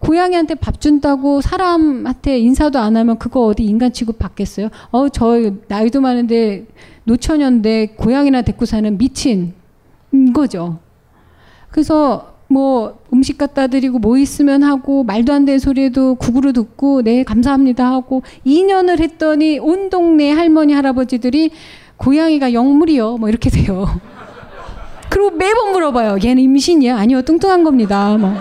고양이한테 0.00 0.56
밥 0.56 0.80
준다고 0.80 1.40
사람한테 1.40 2.38
인사도 2.38 2.78
안 2.78 2.96
하면 2.96 3.18
그거 3.18 3.46
어디 3.46 3.64
인간 3.64 3.92
취급 3.92 4.18
받겠어요? 4.18 4.68
어, 4.90 5.08
저 5.10 5.52
나이도 5.68 6.00
많은데 6.00 6.66
노처녀인데 7.04 7.94
고양이나 7.96 8.42
데리고 8.42 8.64
사는 8.64 8.96
미친 8.98 9.54
거죠. 10.34 10.78
그래서 11.70 12.34
뭐 12.48 12.98
음식 13.12 13.38
갖다 13.38 13.68
드리고 13.68 14.00
뭐 14.00 14.18
있으면 14.18 14.64
하고 14.64 15.04
말도 15.04 15.32
안 15.32 15.44
되는 15.44 15.58
소리에도 15.58 16.16
구구로 16.16 16.52
듣고 16.52 17.02
네 17.02 17.22
감사합니다 17.22 17.86
하고 17.86 18.22
2년을 18.44 18.98
했더니 18.98 19.60
온 19.60 19.88
동네 19.88 20.32
할머니 20.32 20.72
할아버지들이 20.72 21.52
고양이가 21.98 22.52
영물이요. 22.54 23.18
뭐 23.18 23.28
이렇게 23.28 23.50
돼요. 23.50 23.86
그리고 25.10 25.30
매번 25.30 25.72
물어봐요. 25.72 26.18
얘는 26.24 26.42
임신이야? 26.42 26.96
아니요, 26.96 27.22
뚱뚱한 27.22 27.62
겁니다. 27.62 28.16
뭐. 28.16 28.34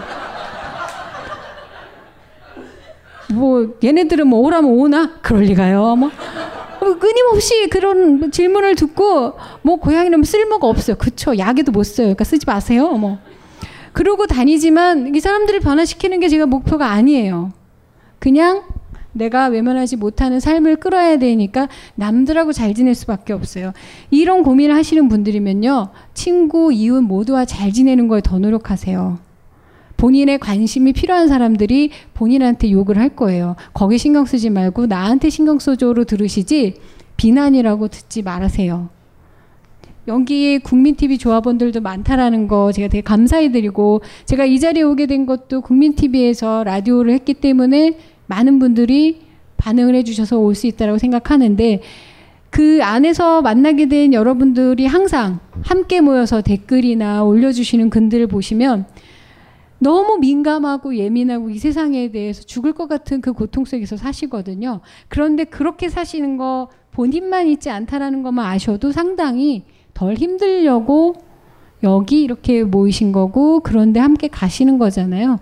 뭐 3.33 3.75
얘네들은 3.83 4.27
뭐 4.27 4.39
오라면 4.39 4.71
오나? 4.71 5.19
그럴 5.21 5.43
리가요. 5.43 5.95
뭐. 5.95 6.09
뭐 6.81 6.97
끊임없이 6.97 7.67
그런 7.69 8.31
질문을 8.31 8.75
듣고 8.75 9.33
뭐 9.61 9.75
고양이는 9.77 10.23
쓸모가 10.23 10.67
없어요. 10.67 10.95
그쵸? 10.97 11.37
약에도 11.37 11.71
못 11.71 11.83
써요. 11.83 12.07
그러니까 12.07 12.23
쓰지 12.23 12.45
마세요. 12.45 12.89
뭐. 12.91 13.17
그러고 13.91 14.27
다니지만 14.27 15.13
이 15.15 15.19
사람들을 15.19 15.59
변화시키는 15.59 16.19
게 16.19 16.29
제가 16.29 16.45
목표가 16.45 16.91
아니에요. 16.91 17.51
그냥 18.19 18.63
내가 19.11 19.47
외면하지 19.47 19.97
못하는 19.97 20.39
삶을 20.39 20.77
끌어야 20.77 21.17
되니까 21.17 21.67
남들하고 21.95 22.53
잘 22.53 22.73
지낼 22.73 22.95
수밖에 22.95 23.33
없어요. 23.33 23.73
이런 24.09 24.43
고민을 24.43 24.75
하시는 24.75 25.07
분들이면요. 25.09 25.89
친구, 26.13 26.71
이웃 26.71 27.01
모두와 27.01 27.45
잘 27.45 27.73
지내는 27.73 28.07
거에 28.07 28.21
더 28.21 28.39
노력하세요. 28.39 29.28
본인의 29.99 30.39
관심이 30.39 30.93
필요한 30.93 31.27
사람들이 31.27 31.91
본인한테 32.13 32.71
욕을 32.71 32.97
할 32.97 33.09
거예요. 33.09 33.57
거기 33.73 33.97
신경 33.97 34.23
쓰지 34.23 34.49
말고 34.49 34.85
나한테 34.85 35.29
신경 35.29 35.59
써줘로 35.59 36.05
들으시지 36.05 36.75
비난이라고 37.17 37.89
듣지 37.89 38.21
말으세요. 38.21 38.87
여기에 40.07 40.59
국민TV 40.59 41.17
조합원들도 41.17 41.81
많다라는 41.81 42.47
거 42.47 42.71
제가 42.71 42.87
되게 42.87 43.01
감사해드리고 43.01 44.01
제가 44.23 44.45
이 44.45 44.57
자리에 44.61 44.83
오게 44.83 45.05
된 45.05 45.25
것도 45.25 45.59
국민TV에서 45.61 46.63
라디오를 46.63 47.13
했기 47.13 47.33
때문에 47.33 47.97
많은 48.27 48.57
분들이 48.59 49.19
반응을 49.57 49.95
해주셔서 49.95 50.39
올 50.39 50.55
수 50.55 50.65
있다고 50.67 50.97
생각하는데 50.97 51.81
그 52.49 52.79
안에서 52.81 53.41
만나게 53.41 53.89
된 53.89 54.13
여러분들이 54.13 54.85
항상 54.85 55.39
함께 55.61 55.99
모여서 55.99 56.41
댓글이나 56.41 57.25
올려주시는 57.25 57.89
글들을 57.89 58.27
보시면 58.27 58.85
너무 59.79 60.17
민감하고 60.17 60.95
예민하고 60.95 61.49
이 61.49 61.57
세상에 61.57 62.11
대해서 62.11 62.43
죽을 62.43 62.73
것 62.73 62.87
같은 62.87 63.21
그 63.21 63.33
고통 63.33 63.65
속에서 63.65 63.97
사시거든요. 63.97 64.81
그런데 65.07 65.45
그렇게 65.45 65.89
사시는 65.89 66.37
거 66.37 66.69
본인만 66.91 67.47
있지 67.47 67.69
않다라는 67.69 68.23
것만 68.23 68.45
아셔도 68.45 68.91
상당히 68.91 69.63
덜 69.93 70.15
힘들려고 70.15 71.15
여기 71.83 72.21
이렇게 72.21 72.63
모이신 72.63 73.13
거고 73.13 73.61
그런데 73.61 73.99
함께 73.99 74.27
가시는 74.27 74.77
거잖아요. 74.77 75.39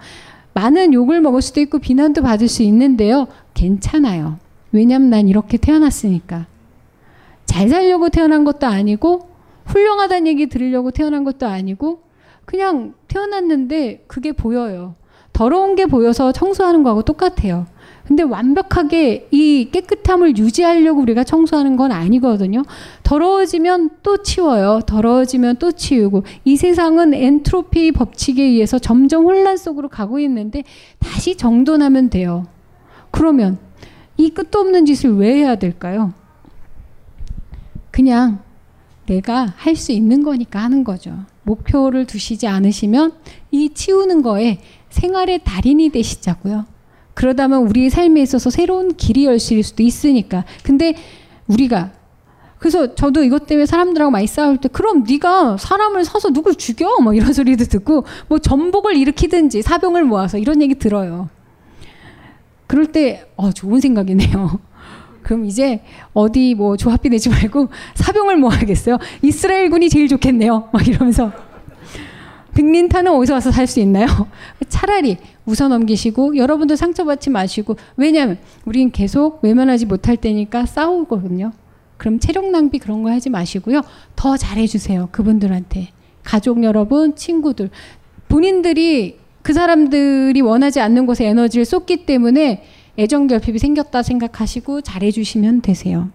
많은 0.53 0.93
욕을 0.93 1.21
먹을 1.21 1.41
수도 1.41 1.59
있고 1.61 1.79
비난도 1.79 2.21
받을 2.21 2.47
수 2.47 2.63
있는데요. 2.63 3.27
괜찮아요. 3.53 4.37
왜냐면 4.71 5.09
난 5.09 5.27
이렇게 5.27 5.57
태어났으니까. 5.57 6.45
잘 7.45 7.69
살려고 7.69 8.09
태어난 8.09 8.43
것도 8.43 8.67
아니고 8.67 9.29
훌륭하다는 9.65 10.27
얘기 10.27 10.47
들으려고 10.47 10.91
태어난 10.91 11.23
것도 11.23 11.47
아니고 11.47 12.01
그냥 12.47 12.93
태어났는데 13.09 14.05
그게 14.07 14.31
보여요. 14.31 14.95
더러운 15.33 15.75
게 15.75 15.85
보여서 15.85 16.31
청소하는 16.31 16.81
거하고 16.81 17.01
똑같아요. 17.01 17.67
근데 18.07 18.23
완벽하게 18.23 19.27
이 19.31 19.69
깨끗함을 19.69 20.37
유지하려고 20.37 21.01
우리가 21.01 21.25
청소하는 21.25 21.75
건 21.75 21.91
아니거든요. 21.91 22.63
더러워지면 23.03 23.89
또 24.01 24.23
치워요. 24.23 24.79
더러워지면 24.87 25.57
또 25.57 25.73
치우고. 25.73 26.23
이 26.45 26.55
세상은 26.55 27.13
엔트로피 27.13 27.91
법칙에 27.91 28.41
의해서 28.41 28.79
점점 28.79 29.25
혼란 29.25 29.57
속으로 29.57 29.89
가고 29.89 30.17
있는데 30.19 30.63
다시 30.99 31.35
정돈하면 31.35 32.09
돼요. 32.09 32.47
그러면 33.11 33.57
이 34.15 34.29
끝도 34.29 34.59
없는 34.59 34.85
짓을 34.85 35.17
왜 35.17 35.33
해야 35.33 35.57
될까요? 35.57 36.13
그냥 37.91 38.39
내가 39.07 39.53
할 39.55 39.75
수 39.75 39.91
있는 39.91 40.23
거니까 40.23 40.59
하는 40.61 40.83
거죠. 40.83 41.17
목표를 41.43 42.05
두시지 42.05 42.47
않으시면 42.47 43.13
이 43.51 43.69
치우는 43.73 44.21
거에 44.21 44.59
생활의 44.89 45.41
달인이 45.43 45.89
되시자고요. 45.89 46.65
그러다면 47.13 47.63
우리의 47.63 47.89
삶에 47.89 48.21
있어서 48.21 48.49
새로운 48.49 48.95
길이 48.95 49.25
열릴 49.25 49.63
수도 49.63 49.81
있으니까. 49.81 50.45
근데 50.63 50.93
우리가 51.47 51.91
그래서 52.59 52.95
저도 52.95 53.23
이것 53.23 53.45
때문에 53.45 53.65
사람들하고 53.65 54.11
많이 54.11 54.27
싸울 54.27 54.57
때 54.57 54.67
그럼 54.67 55.03
네가 55.07 55.57
사람을 55.57 56.05
사서 56.05 56.31
누굴 56.31 56.55
죽여? 56.55 56.99
뭐 57.01 57.13
이런 57.13 57.33
소리도 57.33 57.65
듣고 57.65 58.03
뭐 58.27 58.39
전복을 58.39 58.95
일으키든지 58.97 59.61
사병을 59.61 60.03
모아서 60.05 60.37
이런 60.37 60.61
얘기 60.61 60.75
들어요. 60.75 61.29
그럴 62.65 62.87
때 62.87 63.25
어, 63.35 63.51
좋은 63.51 63.79
생각이네요. 63.79 64.59
그럼 65.27 65.43
이제 65.43 65.81
어디 66.13 66.55
뭐 66.55 66.77
조합비 66.77 67.09
내지 67.09 67.27
말고 67.27 67.67
사병을 67.95 68.37
모아야겠어요. 68.37 68.97
이스라엘 69.21 69.69
군이 69.69 69.89
제일 69.89 70.07
좋겠네요. 70.07 70.69
막 70.71 70.87
이러면서 70.87 71.33
빅린타는 72.55 73.11
어디서 73.11 73.33
와서 73.33 73.51
살 73.51 73.67
수 73.67 73.81
있나요? 73.81 74.07
차라리 74.69 75.17
웃어 75.45 75.67
넘기시고 75.67 76.37
여러분도 76.37 76.77
상처받지 76.77 77.29
마시고 77.29 77.75
왜냐하면 77.97 78.37
우린 78.63 78.89
계속 78.89 79.43
외면하지 79.43 79.85
못할 79.85 80.15
때니까 80.15 80.65
싸우거든요. 80.65 81.51
그럼 81.97 82.19
체력 82.19 82.49
낭비 82.49 82.79
그런 82.79 83.03
거 83.03 83.11
하지 83.11 83.29
마시고요. 83.29 83.81
더 84.15 84.37
잘해주세요. 84.37 85.09
그분들한테. 85.11 85.89
가족 86.23 86.63
여러분, 86.63 87.15
친구들. 87.15 87.69
본인들이 88.29 89.19
그 89.41 89.51
사람들이 89.51 90.39
원하지 90.39 90.79
않는 90.79 91.05
곳에 91.05 91.25
에너지를 91.25 91.65
쏟기 91.65 92.05
때문에 92.05 92.63
애정 92.97 93.27
결핍이 93.27 93.59
생겼다 93.59 94.01
생각하시고 94.01 94.81
잘해주시면 94.81 95.61
되세요. 95.61 96.09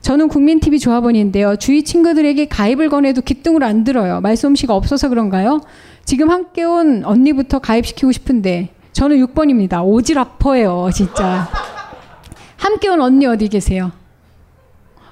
저는 0.00 0.28
국민TV 0.28 0.78
조합원인데요. 0.78 1.56
주위 1.56 1.82
친구들에게 1.82 2.46
가입을 2.46 2.88
권해도 2.88 3.22
기등으로 3.22 3.66
안 3.66 3.82
들어요. 3.82 4.20
말솜씨가 4.20 4.72
없어서 4.74 5.08
그런가요? 5.08 5.60
지금 6.04 6.30
함께 6.30 6.62
온 6.62 7.04
언니부터 7.04 7.58
가입시키고 7.58 8.12
싶은데 8.12 8.70
저는 8.92 9.16
6번입니다. 9.26 9.84
오지라퍼예요, 9.84 10.90
진짜. 10.94 11.48
함께 12.56 12.88
온 12.88 13.00
언니 13.00 13.26
어디 13.26 13.48
계세요? 13.48 13.90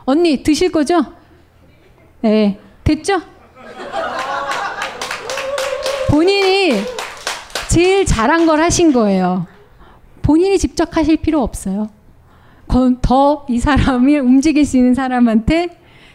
언니 0.04 0.42
드실 0.44 0.70
거죠? 0.70 1.04
네. 2.20 2.60
됐죠? 2.84 3.20
본인이 6.08 6.74
제일 7.68 8.06
잘한 8.06 8.46
걸 8.46 8.60
하신 8.60 8.92
거예요. 8.92 9.46
본인이 10.24 10.58
직접 10.58 10.96
하실 10.96 11.18
필요 11.18 11.42
없어요. 11.42 11.88
더 13.02 13.44
이 13.48 13.58
사람을 13.58 14.20
움직일 14.20 14.64
수 14.64 14.76
있는 14.78 14.94
사람한테 14.94 15.68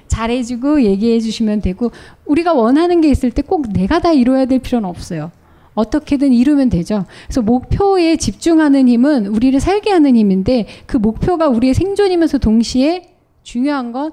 잘해주고 0.07 0.82
얘기해 0.82 1.20
주시면 1.20 1.62
되고 1.62 1.91
우리가 2.26 2.53
원하는 2.53 3.01
게 3.01 3.10
있을 3.10 3.30
때 3.32 3.43
꼭 3.43 3.72
내가 3.72 3.99
다 3.99 4.12
이뤄야 4.12 4.45
될 4.45 4.60
필요는 4.60 4.89
없어요. 4.89 5.32
어떻게든 5.76 6.34
이루면 6.34 6.70
되죠. 6.70 7.05
그래서 7.28 7.41
목표에 7.43 8.18
집중하는 8.18 8.89
힘은 8.89 9.28
우리를 9.28 9.57
살게 9.60 9.91
하는 9.91 10.16
힘인데 10.16 10.66
그 10.88 10.97
목표가 10.97 11.47
우리의 11.47 11.76
생존이면서 11.76 12.39
동시에 12.39 13.14
중요한 13.43 13.91
건 13.91 14.12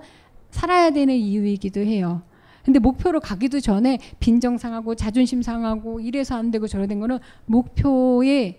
살아야 0.51 0.91
되는 0.91 1.15
이유이기도 1.15 1.81
해요. 1.81 2.21
근데 2.65 2.79
목표로 2.79 3.21
가기도 3.21 3.61
전에 3.61 3.99
빈정 4.21 4.59
상하고 4.59 4.95
자존심 4.95 5.41
상하고 5.41 6.01
이래서 6.01 6.37
안 6.37 6.51
되고 6.51 6.67
저래 6.67 6.87
된 6.87 7.01
거는 7.01 7.19
목표의 7.47 8.59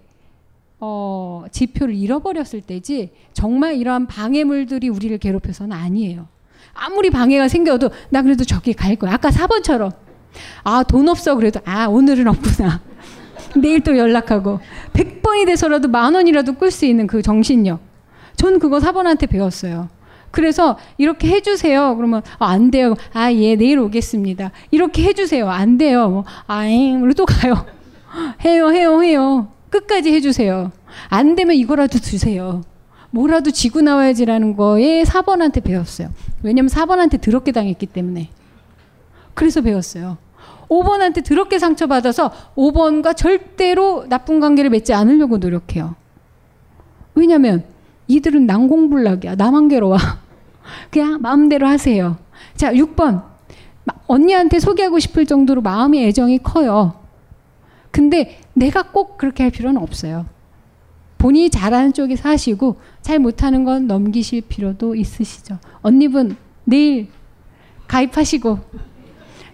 어, 0.80 1.46
지표를 1.52 1.96
잃어버렸을 1.96 2.62
때지 2.62 3.12
정말 3.34 3.76
이러한 3.76 4.08
방해물들이 4.08 4.90
우리를 4.90 5.18
괴롭혀서는 5.18 5.76
아니에요. 5.76 6.28
아무리 6.74 7.10
방해가 7.10 7.48
생겨도 7.48 7.90
나 8.10 8.22
그래도 8.22 8.44
저기 8.44 8.74
갈 8.74 8.96
거야. 8.96 9.14
아까 9.14 9.30
4번처럼 9.30 9.92
아, 10.64 10.84
돈 10.84 11.10
없어. 11.10 11.36
그래도, 11.36 11.60
아, 11.66 11.88
오늘은 11.88 12.28
없구나. 12.28 12.82
내일 13.60 13.82
또 13.82 13.98
연락하고. 13.98 14.60
100번이 14.94 15.46
돼서라도 15.46 15.88
만 15.88 16.14
원이라도 16.16 16.54
끌 16.54 16.72
수 16.72 16.86
있는 16.86 17.08
그 17.08 17.22
정신력. 17.22 17.80
전 18.36 18.60
그거 18.60 18.80
사번한테 18.80 19.26
배웠어요. 19.26 19.90
그래서 20.30 20.78
이렇게 20.98 21.30
해주세요. 21.30 21.96
그러면 21.96 22.22
아, 22.38 22.50
안 22.50 22.70
돼요. 22.70 22.96
아, 23.14 23.32
예, 23.32 23.56
내일 23.56 23.80
오겠습니다. 23.80 24.52
이렇게 24.72 25.04
해주세요. 25.04 25.50
안 25.50 25.78
돼요. 25.78 26.10
뭐, 26.10 26.26
아잉, 26.46 27.02
우리 27.02 27.14
또 27.14 27.26
가요. 27.26 27.66
해요, 28.46 28.70
해요, 28.70 29.02
해요. 29.02 29.48
끝까지 29.70 30.11
해주세요. 30.13 30.72
안 31.09 31.36
되면 31.36 31.55
이거라도 31.55 31.99
주세요. 31.99 32.61
뭐라도 33.11 33.51
지고 33.51 33.82
나와야지라는 33.82 34.55
거에 34.55 35.03
4번한테 35.03 35.63
배웠어요. 35.63 36.09
왜냐면 36.43 36.70
4번한테 36.70 37.22
더럽게 37.22 37.51
당했기 37.51 37.86
때문에. 37.86 38.30
그래서 39.34 39.61
배웠어요. 39.61 40.18
5번한테 40.70 41.24
더럽게 41.26 41.59
상처받아서 41.59 42.32
5번과 42.55 43.15
절대로 43.15 44.05
나쁜 44.09 44.39
관계를 44.39 44.70
맺지 44.70 44.93
않으려고 44.93 45.38
노력해요. 45.38 45.95
왜냐면 47.15 47.63
이들은 48.07 48.45
난공불락이야. 48.45 49.36
나만 49.36 49.70
괴로워. 49.70 49.97
그냥 50.91 51.22
마음대로 51.22 51.68
하세요. 51.68 52.18
자, 52.55 52.72
6번. 52.74 53.24
언니한테 54.07 54.59
소개하고 54.59 54.99
싶을 54.99 55.26
정도로 55.26 55.61
마음의 55.61 56.05
애정이 56.07 56.39
커요. 56.39 57.07
근데 57.98 58.38
내가 58.54 58.84
꼭 58.84 59.18
그렇게 59.18 59.41
할 59.41 59.52
필요는 59.52 59.82
없어요. 59.82 60.28
본인이 61.18 61.50
잘하는 61.50 61.93
쪽에 61.93 62.16
사시고 62.16 62.76
잘 63.02 63.18
못하는 63.18 63.64
건 63.64 63.88
넘기실 63.88 64.41
필요도 64.41 64.93
있으시죠. 64.93 65.58
언니분 65.82 66.38
내일 66.64 67.08
가입하시고 67.88 68.60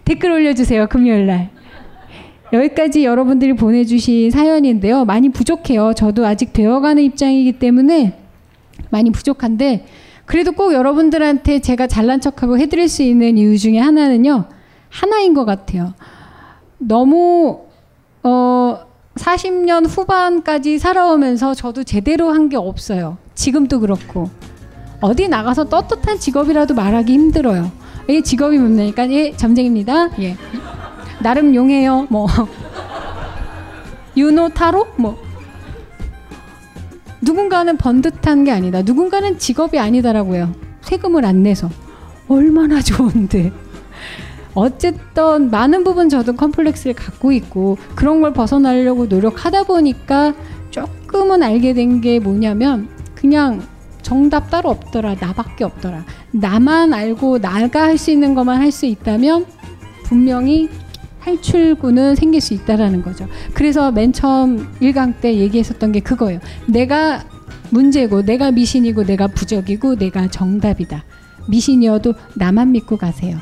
댓글 0.04 0.30
올려주세요. 0.32 0.88
금요일 0.88 1.24
날. 1.24 1.50
여기까지 2.52 3.06
여러분들이 3.06 3.54
보내주신 3.56 4.30
사연인데요. 4.30 5.06
많이 5.06 5.30
부족해요. 5.30 5.94
저도 5.94 6.26
아직 6.26 6.52
배워가는 6.52 7.02
입장이기 7.02 7.58
때문에 7.58 8.20
많이 8.90 9.10
부족한데 9.10 9.86
그래도 10.26 10.52
꼭 10.52 10.74
여러분들한테 10.74 11.60
제가 11.60 11.86
잘난 11.86 12.20
척하고 12.20 12.58
해드릴 12.58 12.90
수 12.90 13.02
있는 13.02 13.38
이유 13.38 13.56
중에 13.56 13.78
하나는요. 13.78 14.44
하나인 14.90 15.32
것 15.32 15.46
같아요. 15.46 15.94
너무 16.76 17.63
어 18.24 18.80
40년 19.16 19.86
후반까지 19.88 20.78
살아오면서 20.78 21.54
저도 21.54 21.84
제대로 21.84 22.30
한 22.32 22.48
게 22.48 22.56
없어요. 22.56 23.16
지금도 23.34 23.80
그렇고 23.80 24.28
어디 25.00 25.28
나가서 25.28 25.64
떳떳한 25.68 26.18
직업이라도 26.18 26.74
말하기 26.74 27.12
힘들어요. 27.12 27.70
예, 28.08 28.20
직업이 28.22 28.58
뭡니까? 28.58 29.08
예, 29.10 29.32
점쟁입니다. 29.36 30.10
예. 30.20 30.36
나름 31.20 31.54
용해요. 31.54 32.06
뭐. 32.10 32.26
유노 34.16 34.50
타로? 34.50 34.86
뭐. 34.96 35.16
누군가는 37.22 37.76
번듯한 37.76 38.44
게 38.44 38.50
아니다. 38.52 38.82
누군가는 38.82 39.38
직업이 39.38 39.78
아니다라고요. 39.78 40.52
세금을 40.82 41.24
안 41.24 41.42
내서. 41.42 41.70
얼마나 42.28 42.80
좋은데. 42.82 43.52
어쨌든 44.54 45.50
많은 45.50 45.84
부분 45.84 46.08
저도 46.08 46.34
컴플렉스를 46.34 46.94
갖고 46.94 47.32
있고 47.32 47.76
그런 47.94 48.20
걸 48.20 48.32
벗어나려고 48.32 49.06
노력하다 49.06 49.64
보니까 49.64 50.34
조금은 50.70 51.42
알게 51.42 51.74
된 51.74 52.00
게 52.00 52.18
뭐냐면 52.18 52.88
그냥 53.14 53.62
정답 54.02 54.50
따로 54.50 54.70
없더라. 54.70 55.16
나밖에 55.20 55.64
없더라. 55.64 56.04
나만 56.32 56.92
알고 56.92 57.38
나가 57.38 57.82
할 57.84 57.96
수 57.98 58.10
있는 58.10 58.34
것만 58.34 58.60
할 58.60 58.70
수 58.70 58.86
있다면 58.86 59.46
분명히 60.04 60.68
탈출구는 61.22 62.16
생길 62.16 62.42
수 62.42 62.52
있다라는 62.52 63.02
거죠. 63.02 63.26
그래서 63.54 63.90
맨 63.90 64.12
처음 64.12 64.68
1강 64.80 65.20
때 65.22 65.34
얘기했었던 65.36 65.92
게 65.92 66.00
그거예요. 66.00 66.38
내가 66.66 67.24
문제고, 67.70 68.22
내가 68.22 68.50
미신이고, 68.50 69.04
내가 69.04 69.26
부적이고, 69.28 69.96
내가 69.96 70.28
정답이다. 70.28 71.02
미신이어도 71.48 72.12
나만 72.34 72.72
믿고 72.72 72.98
가세요. 72.98 73.38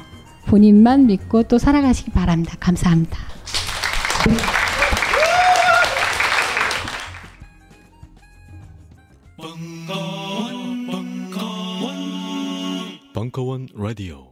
본인만 0.46 1.06
믿고 1.06 1.44
또 1.44 1.58
살아가시기 1.58 2.10
바랍니다. 2.10 2.56
감사합니다. 2.60 3.18
벙커원 13.14 13.68
라디오 13.74 14.31